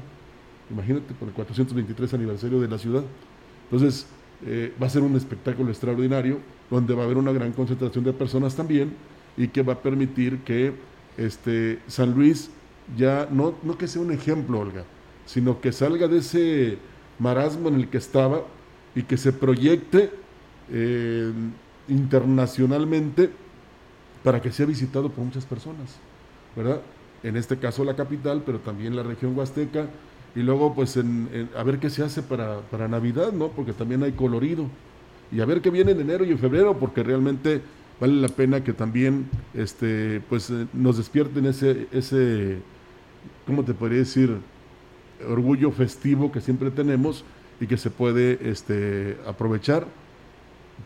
[0.69, 3.03] Imagínate, por el 423 aniversario de la ciudad.
[3.69, 4.07] Entonces,
[4.45, 8.13] eh, va a ser un espectáculo extraordinario, donde va a haber una gran concentración de
[8.13, 8.93] personas también,
[9.37, 10.73] y que va a permitir que
[11.17, 12.49] este, San Luis
[12.97, 14.83] ya, no, no que sea un ejemplo, Olga,
[15.25, 16.77] sino que salga de ese
[17.21, 18.41] marasmo en el que estaba
[18.95, 20.09] y que se proyecte
[20.71, 21.31] eh,
[21.87, 23.29] internacionalmente
[24.23, 25.97] para que sea visitado por muchas personas,
[26.55, 26.81] ¿verdad?
[27.23, 29.85] En este caso la capital, pero también la región huasteca,
[30.35, 33.49] y luego pues a ver qué se hace para, para, Navidad, ¿no?
[33.49, 34.65] Porque también hay colorido,
[35.31, 37.61] y a ver qué viene en enero y en febrero, porque realmente
[37.99, 42.57] vale la pena que también este, pues, eh, nos despierten ese, ese,
[43.45, 44.37] ¿cómo te podría decir?
[45.27, 47.23] Orgullo festivo que siempre tenemos
[47.59, 49.85] y que se puede este, aprovechar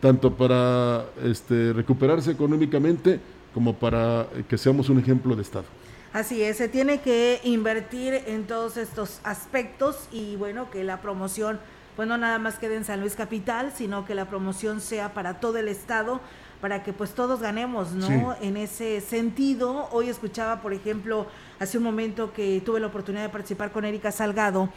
[0.00, 3.20] tanto para este, recuperarse económicamente
[3.54, 5.64] como para que seamos un ejemplo de Estado.
[6.12, 11.58] Así es, se tiene que invertir en todos estos aspectos y bueno, que la promoción
[11.96, 15.40] pues no nada más quede en San Luis Capital, sino que la promoción sea para
[15.40, 16.20] todo el estado,
[16.66, 18.34] para que pues todos ganemos, ¿no?
[18.40, 21.28] En ese sentido, hoy escuchaba, por ejemplo,
[21.60, 24.68] hace un momento que tuve la oportunidad de participar con Erika Salgado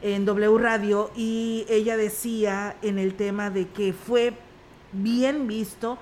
[0.00, 4.32] en W Radio y ella decía en el tema de que fue
[4.92, 5.98] bien visto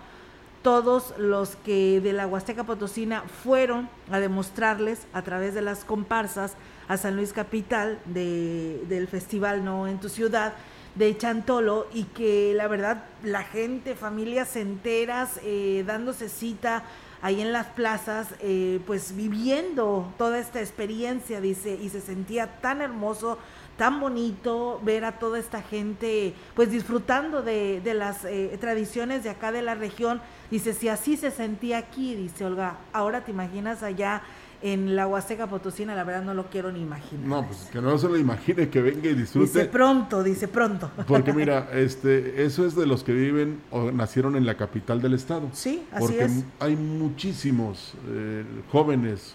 [0.62, 6.54] todos los que de la Huasteca Potosina fueron a demostrarles a través de las comparsas
[6.86, 10.52] a San Luis Capital de, del festival No en tu ciudad
[10.94, 16.84] de Chantolo y que la verdad la gente, familias enteras eh, dándose cita
[17.22, 22.82] ahí en las plazas, eh, pues viviendo toda esta experiencia, dice, y se sentía tan
[22.82, 23.38] hermoso,
[23.76, 29.30] tan bonito ver a toda esta gente pues disfrutando de, de las eh, tradiciones de
[29.30, 30.20] acá de la región.
[30.50, 34.22] Dice, si así se sentía aquí, dice Olga, ahora te imaginas allá
[34.62, 37.26] en la Huasteca Potosina, la verdad no lo quiero ni imaginar.
[37.26, 39.46] No, pues que no se lo imagine, que venga y disfrute.
[39.46, 40.90] Dice pronto, dice pronto.
[41.06, 45.14] Porque mira, este, eso es de los que viven o nacieron en la capital del
[45.14, 45.48] estado.
[45.52, 46.44] Sí, así porque es.
[46.60, 49.34] hay muchísimos eh, jóvenes,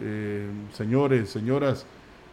[0.00, 1.84] eh, señores, señoras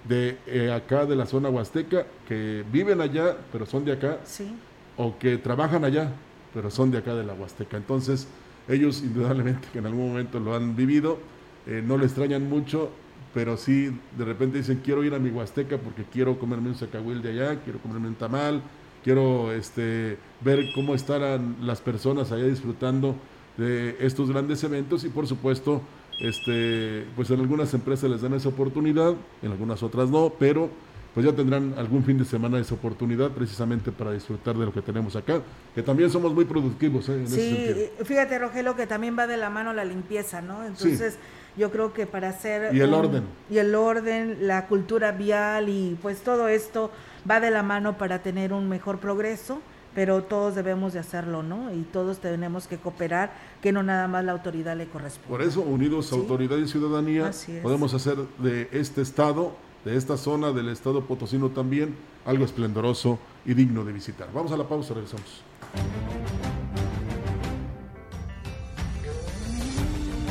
[0.07, 4.19] de eh, acá de la zona huasteca que viven allá, pero son de acá.
[4.23, 4.55] Sí.
[4.97, 6.11] O que trabajan allá,
[6.53, 7.75] pero son de acá de la Huasteca.
[7.75, 8.27] Entonces,
[8.69, 11.19] ellos indudablemente que en algún momento lo han vivido
[11.67, 12.91] eh, no le extrañan mucho,
[13.33, 17.21] pero sí de repente dicen quiero ir a mi Huasteca porque quiero comerme un sacahuil
[17.21, 18.61] de allá, quiero comerme un tamal,
[19.03, 23.15] quiero este, ver cómo estarán las personas allá disfrutando
[23.57, 25.81] de estos grandes eventos y por supuesto
[26.19, 30.69] este pues en algunas empresas les dan esa oportunidad, en algunas otras no, pero
[31.13, 34.81] pues ya tendrán algún fin de semana esa oportunidad precisamente para disfrutar de lo que
[34.81, 35.41] tenemos acá,
[35.73, 37.07] que también somos muy productivos.
[37.07, 37.13] ¿eh?
[37.13, 40.65] En sí, fíjate Rogelio que también va de la mano la limpieza, ¿no?
[40.65, 41.17] Entonces
[41.57, 42.73] yo creo que para hacer...
[42.73, 43.23] Y el orden.
[43.49, 46.91] Y el orden, la cultura vial y pues todo esto
[47.29, 49.59] va de la mano para tener un mejor progreso,
[49.93, 51.73] pero todos debemos de hacerlo, ¿no?
[51.73, 53.31] Y todos tenemos que cooperar,
[53.61, 55.29] que no nada más la autoridad le corresponde.
[55.29, 57.31] Por eso, unidos autoridad y ciudadanía,
[57.63, 59.53] podemos hacer de este Estado
[59.85, 61.95] de esta zona del estado potosino también,
[62.25, 64.27] algo esplendoroso y digno de visitar.
[64.33, 65.43] Vamos a la pausa, regresamos.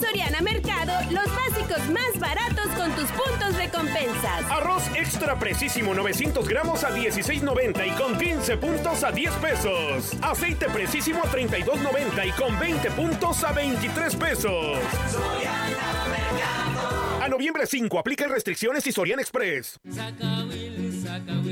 [0.00, 4.44] Soriana Mercado, los básicos más baratos con tus puntos de compensas.
[4.50, 10.12] Arroz extra precisísimo 900 gramos a 16.90 y con 15 puntos a 10 pesos.
[10.22, 14.78] Aceite precisísimo a 32.90 y con 20 puntos a 23 pesos.
[17.20, 19.78] A noviembre 5, aplica restricciones y Soriana Express.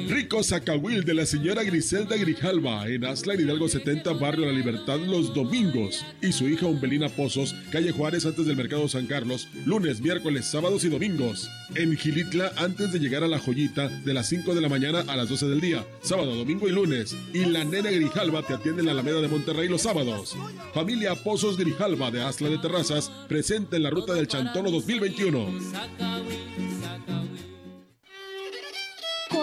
[0.08, 5.34] Rico Zacahuil de la señora Griselda Grijalva en Aslan Hidalgo 70, Barrio La Libertad, los
[5.34, 6.04] domingos.
[6.22, 10.84] Y su hija Umbelina Pozos, calle Juárez antes del Mercado San Carlos, lunes, miércoles, sábados
[10.84, 11.48] y domingos.
[11.74, 15.16] En Gilitla antes de llegar a La Joyita, de las 5 de la mañana a
[15.16, 17.16] las 12 del día, sábado, domingo y lunes.
[17.32, 20.36] Y la nena Grijalva te atiende en la Alameda de Monterrey los sábados.
[20.72, 26.47] Familia Pozos Grijalva de Asla de Terrazas, presente en la ruta del Chantono 2021.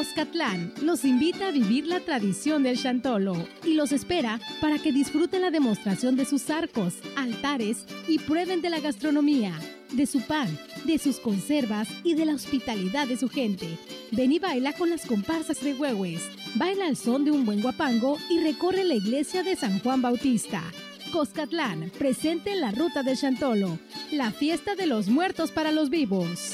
[0.05, 5.41] Coscatlán los invita a vivir la tradición del Chantolo y los espera para que disfruten
[5.41, 9.59] la demostración de sus arcos, altares y prueben de la gastronomía,
[9.93, 13.79] de su pan, de sus conservas y de la hospitalidad de su gente.
[14.11, 16.21] Ven y baila con las comparsas de Huehues,
[16.53, 20.61] baila al son de un buen guapango y recorre la iglesia de San Juan Bautista.
[21.11, 23.79] Coscatlán, presente en la ruta del Chantolo,
[24.11, 26.53] la fiesta de los muertos para los vivos.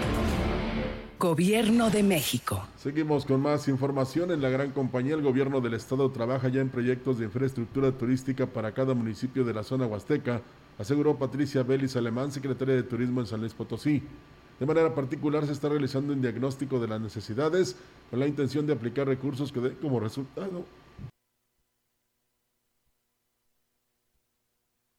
[1.21, 2.65] Gobierno de México.
[2.77, 4.31] Seguimos con más información.
[4.31, 8.47] En la gran compañía, el gobierno del estado trabaja ya en proyectos de infraestructura turística
[8.47, 10.41] para cada municipio de la zona huasteca,
[10.79, 14.01] aseguró Patricia Vélez Alemán, secretaria de Turismo en San Luis Potosí.
[14.59, 17.75] De manera particular, se está realizando un diagnóstico de las necesidades
[18.09, 20.65] con la intención de aplicar recursos que den como resultado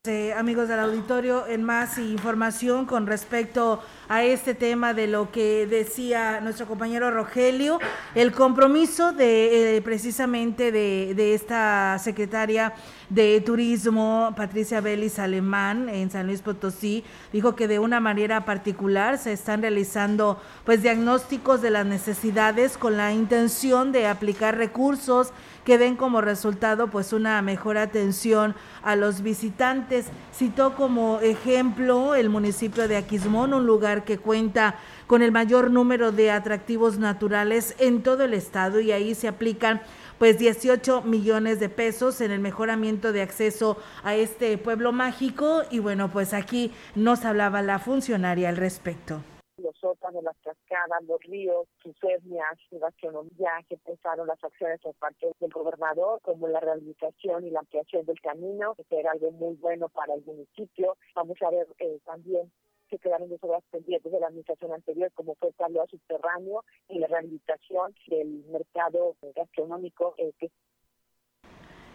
[0.04, 5.64] Eh, amigos del auditorio, en más información con respecto a este tema de lo que
[5.68, 7.78] decía nuestro compañero Rogelio,
[8.16, 12.74] el compromiso de eh, precisamente de, de, esta secretaria
[13.10, 19.18] de Turismo, Patricia Vélez Alemán, en San Luis Potosí, dijo que de una manera particular
[19.18, 25.32] se están realizando pues diagnósticos de las necesidades con la intención de aplicar recursos
[25.64, 30.06] que den como resultado pues una mejor atención a los visitantes.
[30.34, 36.12] Citó como ejemplo el municipio de Aquismón, un lugar que cuenta con el mayor número
[36.12, 39.82] de atractivos naturales en todo el estado y ahí se aplican
[40.18, 45.80] pues 18 millones de pesos en el mejoramiento de acceso a este pueblo mágico y
[45.80, 49.22] bueno, pues aquí nos hablaba la funcionaria al respecto
[49.62, 54.94] los sótanos, las cascadas, los ríos, sus etnias, su gastronomía, que pensaron las acciones por
[54.94, 59.54] parte del gobernador, como la rehabilitación y la ampliación del camino, que será algo muy
[59.56, 60.96] bueno para el municipio.
[61.14, 62.50] Vamos a ver eh, también
[62.88, 66.98] que quedaron dos obras pendientes de la administración anterior, como fue el taleo subterráneo y
[66.98, 70.50] la rehabilitación del mercado gastronómico eh, que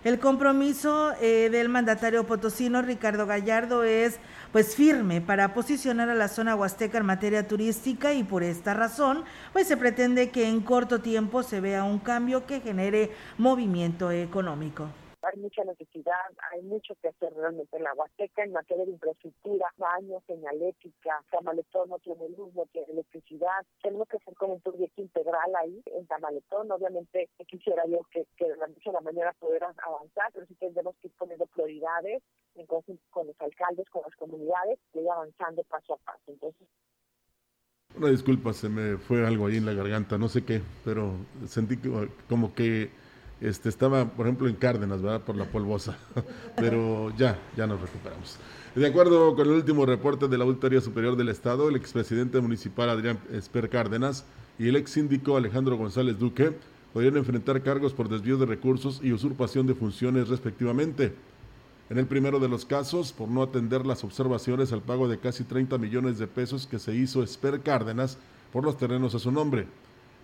[0.08, 4.22] el compromiso eh, del mandatario potosino Ricardo Gallardo es
[4.54, 9.26] pues firme para posicionar a la zona huasteca en materia turística y por esta razón
[9.52, 14.88] pues se pretende que en corto tiempo se vea un cambio que genere movimiento económico.
[15.28, 16.14] Hay mucha necesidad,
[16.52, 21.90] hay mucho que hacer realmente en la Huasteca en materia de infraestructura, baños, señalética, Tamaletón
[21.90, 23.66] no tiene luz, no tiene electricidad.
[23.82, 26.72] Tenemos que hacer como un proyecto integral ahí en Tamaletón.
[26.72, 30.96] Obviamente quisiera yo que, que de la noche a mañana poder avanzar, pero sí tendremos
[31.02, 32.24] que ir poniendo prioridades
[32.56, 36.24] en conjunto con los alcaldes, con las comunidades, y ir avanzando paso a paso.
[36.28, 36.68] Entonces,
[37.96, 41.14] una disculpa, se me fue algo ahí en la garganta, no sé qué, pero
[41.48, 41.78] sentí
[42.30, 42.92] como que
[43.42, 45.22] este, estaba, por ejemplo, en Cárdenas, ¿verdad?
[45.22, 45.98] Por la polvosa.
[46.56, 48.38] pero ya, ya nos recuperamos.
[48.76, 52.90] De acuerdo con el último reporte de la Auditoría Superior del Estado, el expresidente municipal
[52.90, 54.26] Adrián Esper Cárdenas
[54.60, 56.54] y el ex síndico Alejandro González Duque
[56.94, 61.14] podrían enfrentar cargos por desvío de recursos y usurpación de funciones respectivamente.
[61.90, 65.44] En el primero de los casos, por no atender las observaciones al pago de casi
[65.44, 68.18] 30 millones de pesos que se hizo Esper Cárdenas
[68.52, 69.68] por los terrenos a su nombre.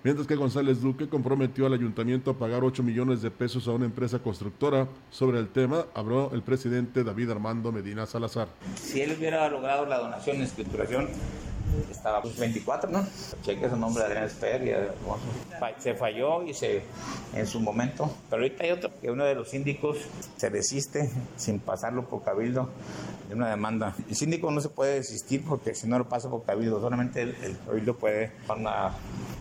[0.04, 3.86] Mientras que González Duque comprometió al ayuntamiento a pagar 8 millones de pesos a una
[3.86, 4.90] empresa constructora.
[5.10, 8.50] Sobre el tema habló el presidente David Armando Medina Salazar.
[8.76, 11.08] Si él hubiera logrado la donación en escrituración,
[11.92, 13.06] estaba pues 24, ¿no?
[13.44, 14.94] Cheque su nombre, Adrián Esper,
[15.80, 16.84] se falló y se,
[17.34, 19.98] en su momento, pero ahorita hay otro, que uno de los síndicos
[20.38, 22.70] se desiste sin pasarlo por cabildo
[23.30, 23.96] de una demanda.
[24.10, 27.36] El síndico no se puede desistir porque si no lo pasa por cabildo, solamente el,
[27.44, 28.92] el cabildo puede tomar una,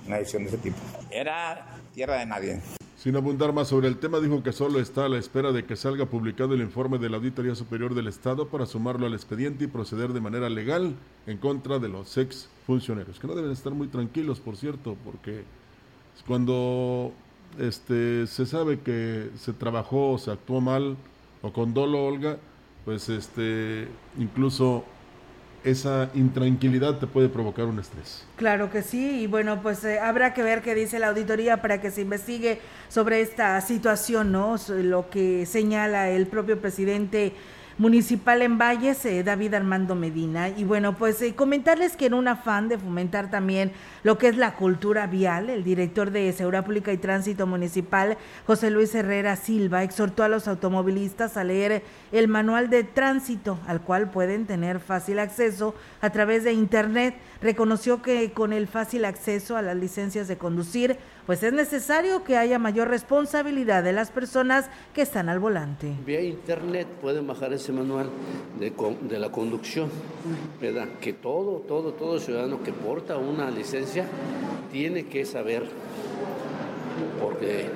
[0.07, 0.76] una decisión de ese tipo.
[1.11, 2.61] Era tierra de nadie.
[3.03, 5.74] Sin abundar más sobre el tema, dijo que solo está a la espera de que
[5.74, 9.66] salga publicado el informe de la Auditoría Superior del Estado para sumarlo al expediente y
[9.66, 10.94] proceder de manera legal
[11.26, 15.42] en contra de los ex funcionarios, que no deben estar muy tranquilos, por cierto, porque
[16.28, 17.11] cuando
[17.59, 20.96] este, se sabe que se trabajó o se actuó mal
[21.42, 22.38] o con dolo, Olga,
[22.84, 24.84] pues este, incluso
[25.65, 28.25] esa intranquilidad te puede provocar un estrés.
[28.37, 31.81] Claro que sí, y bueno, pues eh, habrá que ver qué dice la auditoría para
[31.81, 34.57] que se investigue sobre esta situación, ¿no?
[34.69, 37.33] Lo que señala el propio presidente
[37.79, 40.49] municipal en Valles, eh, David Armando Medina.
[40.49, 44.37] Y bueno, pues eh, comentarles que en un afán de fomentar también lo que es
[44.37, 49.83] la cultura vial, el director de Seguridad Pública y Tránsito Municipal, José Luis Herrera Silva,
[49.83, 55.18] exhortó a los automovilistas a leer el manual de tránsito, al cual pueden tener fácil
[55.18, 57.14] acceso a través de Internet.
[57.41, 62.37] Reconoció que con el fácil acceso a las licencias de conducir, pues es necesario que
[62.37, 65.93] haya mayor responsabilidad de las personas que están al volante.
[66.05, 68.09] Vía internet pueden bajar ese manual
[68.59, 68.73] de,
[69.09, 69.91] de la conducción,
[70.61, 70.89] ¿verdad?
[71.01, 74.07] Que todo, todo, todo ciudadano que porta una licencia
[74.70, 75.64] tiene que saber,
[77.20, 77.66] porque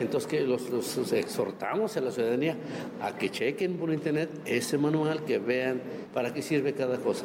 [0.00, 2.56] entonces que los, los, exhortamos a la ciudadanía
[3.00, 5.80] a que chequen por internet ese manual, que vean
[6.12, 7.24] para qué sirve cada cosa.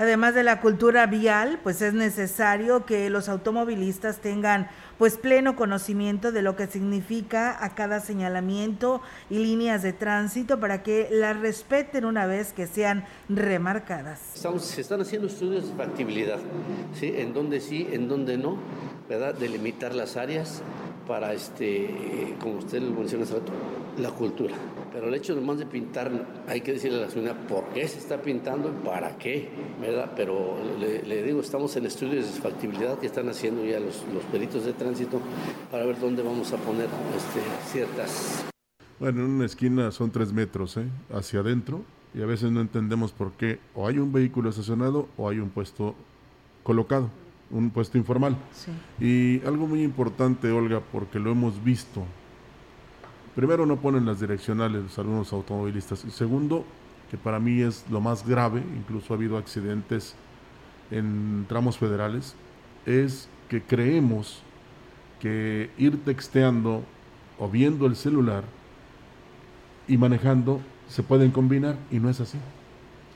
[0.00, 4.70] Además de la cultura vial, pues es necesario que los automovilistas tengan
[5.00, 10.82] pues pleno conocimiento de lo que significa a cada señalamiento y líneas de tránsito para
[10.82, 14.20] que las respeten una vez que sean remarcadas.
[14.34, 16.38] Estamos, se están haciendo estudios de factibilidad,
[16.92, 17.14] ¿sí?
[17.16, 18.58] En donde sí, en donde no,
[19.08, 19.32] ¿verdad?
[19.32, 20.60] Delimitar las áreas
[21.08, 23.52] para, este, como usted lo menciona hace rato,
[23.96, 24.54] la cultura.
[24.92, 26.10] Pero el hecho nomás de pintar,
[26.48, 29.48] hay que decirle a la ciudad por qué se está pintando y para qué,
[29.80, 30.12] ¿verdad?
[30.16, 34.64] Pero le, digo, estamos en estudios de factibilidad que están haciendo ya los, los peritos
[34.64, 34.89] de tránsito
[35.70, 38.44] para ver dónde vamos a poner este, ciertas...
[38.98, 40.86] Bueno, en una esquina son tres metros, ¿eh?
[41.12, 41.82] Hacia adentro,
[42.12, 45.48] y a veces no entendemos por qué o hay un vehículo estacionado o hay un
[45.48, 45.94] puesto
[46.62, 47.08] colocado,
[47.50, 48.36] un puesto informal.
[48.52, 48.70] Sí.
[49.40, 52.04] Y algo muy importante, Olga, porque lo hemos visto
[53.34, 56.64] primero no ponen las direccionales algunos automovilistas y segundo,
[57.10, 60.14] que para mí es lo más grave, incluso ha habido accidentes
[60.90, 62.34] en tramos federales,
[62.86, 64.42] es que creemos
[65.20, 66.82] que ir texteando
[67.38, 68.44] o viendo el celular
[69.86, 72.38] y manejando se pueden combinar y no es así.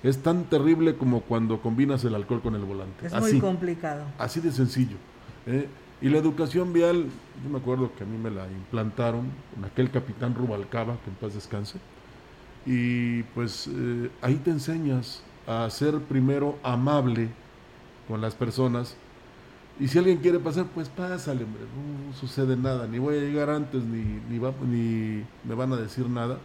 [0.02, 3.06] Es tan terrible como cuando combinas el alcohol con el volante.
[3.06, 4.04] Es muy complicado.
[4.18, 4.96] Así de sencillo.
[5.46, 5.66] ¿eh?
[6.00, 7.06] Y la educación vial,
[7.42, 11.16] yo me acuerdo que a mí me la implantaron con aquel capitán Rubalcaba, que en
[11.16, 11.78] paz descanse,
[12.66, 17.28] y pues eh, ahí te enseñas a ser primero amable
[18.08, 18.96] con las personas,
[19.80, 23.50] y si alguien quiere pasar, pues pásale, hombre, no sucede nada, ni voy a llegar
[23.50, 26.38] antes, ni, ni, ni me van a decir nada,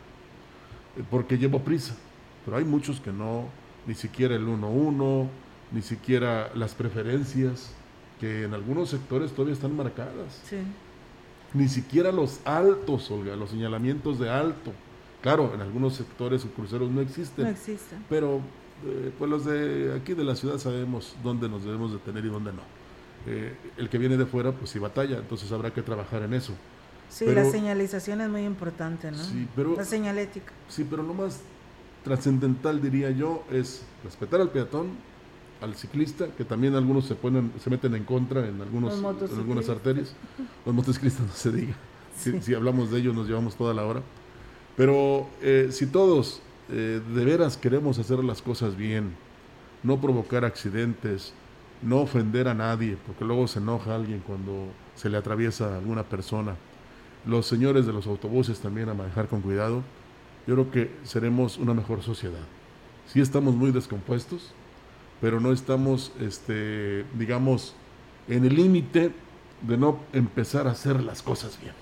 [0.97, 1.95] eh, porque llevo prisa,
[2.43, 3.45] pero hay muchos que no,
[3.85, 5.27] ni siquiera el 1-1,
[5.71, 7.71] ni siquiera las preferencias,
[8.19, 10.41] que en algunos sectores todavía están marcadas.
[10.43, 10.57] Sí.
[11.53, 14.73] Ni siquiera los altos, Olga, los señalamientos de alto.
[15.21, 17.45] Claro, en algunos sectores o cruceros no existen.
[17.45, 18.03] No existen.
[18.09, 18.41] Pero
[18.85, 22.53] eh, pues los de aquí de la ciudad sabemos dónde nos debemos detener y dónde
[22.53, 22.78] no.
[23.27, 26.53] Eh, el que viene de fuera, pues sí batalla, entonces habrá que trabajar en eso.
[27.09, 29.17] Sí, la señalización es muy importante, ¿no?
[29.17, 29.75] Sí, pero...
[29.75, 30.53] La señalética.
[30.67, 31.41] Sí, pero lo más
[32.03, 34.91] trascendental, diría yo, es respetar al peatón,
[35.61, 39.67] al ciclista, que también algunos se ponen, se meten en contra en, algunos, en algunas
[39.69, 40.13] arterias.
[40.65, 41.75] Los motociclistas no se diga.
[42.19, 44.01] Si, hablamos de ellos nos llevamos toda la hora.
[44.75, 49.15] Pero eh, si todos eh, de veras queremos hacer las cosas bien,
[49.83, 51.33] no provocar accidentes,
[51.81, 56.03] no ofender a nadie, porque luego se enoja alguien cuando se le atraviesa a alguna
[56.03, 56.55] persona.
[57.25, 59.83] Los señores de los autobuses también a manejar con cuidado.
[60.47, 62.39] Yo creo que seremos una mejor sociedad.
[63.07, 64.51] Sí estamos muy descompuestos,
[65.21, 67.75] pero no estamos, este, digamos,
[68.27, 69.11] en el límite
[69.61, 71.73] de no empezar a hacer las cosas bien.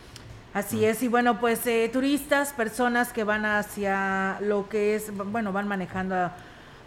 [0.54, 5.52] Así es, y bueno, pues eh, turistas, personas que van hacia lo que es, bueno,
[5.52, 6.36] van manejando a,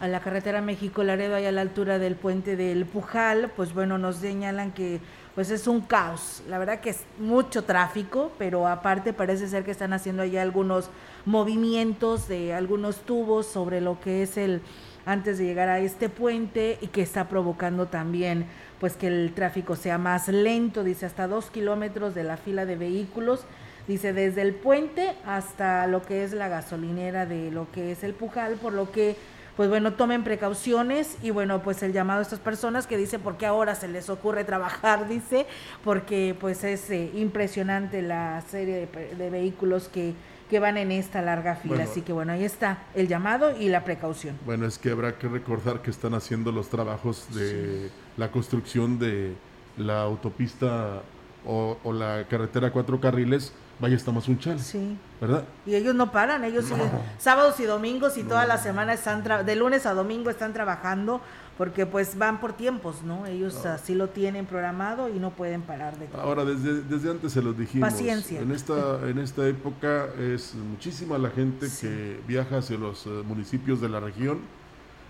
[0.07, 4.71] la carretera México-Laredo, ahí a la altura del puente del Pujal, pues bueno, nos señalan
[4.71, 4.99] que
[5.35, 6.43] pues es un caos.
[6.49, 10.89] La verdad que es mucho tráfico, pero aparte parece ser que están haciendo allá algunos
[11.25, 14.61] movimientos de algunos tubos sobre lo que es el
[15.05, 18.45] antes de llegar a este puente y que está provocando también
[18.79, 22.75] pues que el tráfico sea más lento, dice hasta dos kilómetros de la fila de
[22.75, 23.45] vehículos,
[23.87, 28.13] dice desde el puente hasta lo que es la gasolinera de lo que es el
[28.13, 29.15] Pujal, por lo que
[29.57, 33.37] pues bueno, tomen precauciones y bueno, pues el llamado a estas personas que dice por
[33.37, 35.45] qué ahora se les ocurre trabajar, dice,
[35.83, 38.87] porque pues es eh, impresionante la serie
[39.17, 40.13] de vehículos que
[40.51, 41.85] que van en esta larga fila.
[41.85, 44.37] Así que bueno, ahí está el llamado y la precaución.
[44.45, 49.33] Bueno, es que habrá que recordar que están haciendo los trabajos de la construcción de
[49.77, 51.03] la autopista
[51.45, 54.59] o, la carretera cuatro carriles Vaya estamos un chal.
[54.59, 54.95] Sí.
[55.19, 55.43] ¿Verdad?
[55.65, 59.55] Y ellos no paran, ellos siguen sábados y domingos y toda la semana están, de
[59.55, 61.19] lunes a domingo están trabajando
[61.57, 63.25] porque pues van por tiempos, ¿no?
[63.25, 67.41] Ellos así lo tienen programado y no pueden parar de Ahora, desde, desde antes se
[67.41, 67.89] los dijimos.
[67.89, 68.39] Paciencia.
[68.39, 73.81] En esta, en esta época es muchísima la gente que viaja hacia los eh, municipios
[73.81, 74.41] de la región.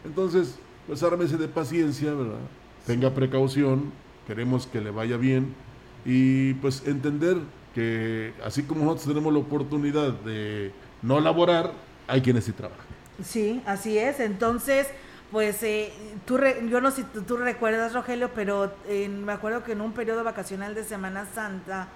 [0.06, 0.58] Entonces,
[0.88, 2.40] pues ármese de paciencia, ¿verdad?
[2.86, 3.92] Tenga precaución,
[4.28, 5.54] queremos que le vaya bien
[6.06, 7.38] y pues entender
[7.74, 10.72] que así como nosotros tenemos la oportunidad de
[11.02, 11.72] no laborar,
[12.08, 12.86] hay quienes sí trabajan.
[13.24, 14.20] Sí, así es.
[14.20, 14.88] Entonces,
[15.32, 15.92] pues eh,
[16.26, 16.40] tú
[16.70, 18.74] yo no sé si tú, recuerdas, Rogelio, pero
[19.10, 21.88] me acuerdo que en un periodo vacacional de Semana Santa,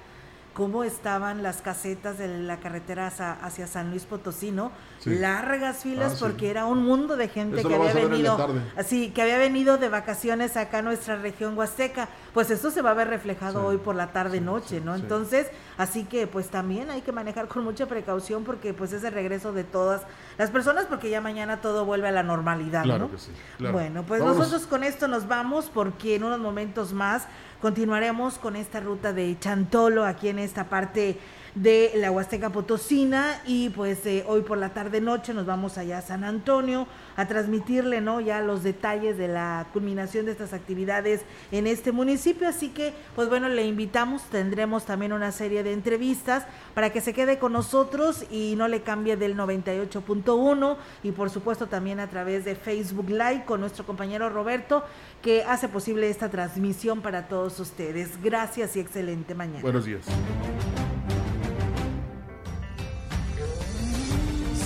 [0.56, 4.72] cómo estaban las casetas de la carretera hacia, San Luis Potosí, ¿no?
[5.03, 8.38] Largas filas ah, porque era un mundo de gente que había venido,
[8.78, 12.08] así que había venido de vacaciones acá a nuestra región huasteca.
[12.34, 14.95] Pues eso se va a ver reflejado hoy por la tarde noche, ¿no?
[14.95, 15.47] Entonces,
[15.78, 19.51] así que pues también hay que manejar con mucha precaución porque pues es el regreso
[19.51, 20.03] de todas
[20.38, 23.32] las personas porque ya mañana todo vuelve a la normalidad, claro Que sí,
[23.74, 27.28] Bueno, pues nosotros con esto nos vamos porque en unos momentos más
[27.62, 31.18] continuaremos con esta ruta de Chantolo aquí en esta parte
[31.56, 35.99] de la Huasteca Potosina y pues eh, hoy por la tarde noche nos vamos allá
[35.99, 36.86] a San Antonio
[37.16, 41.22] a transmitirle no ya los detalles de la culminación de estas actividades
[41.53, 42.49] en este municipio.
[42.49, 47.14] Así que pues bueno le invitamos tendremos también una serie de entrevistas para que se
[47.14, 52.43] quede con nosotros y no le cambie del 98.1 y por supuesto también a través
[52.43, 54.84] de Facebook Live con nuestro compañero Roberto
[55.22, 58.22] que hace posible esta transmisión para todos ustedes.
[58.22, 59.62] Gracias y excelente mañana.
[59.62, 60.06] Buenos días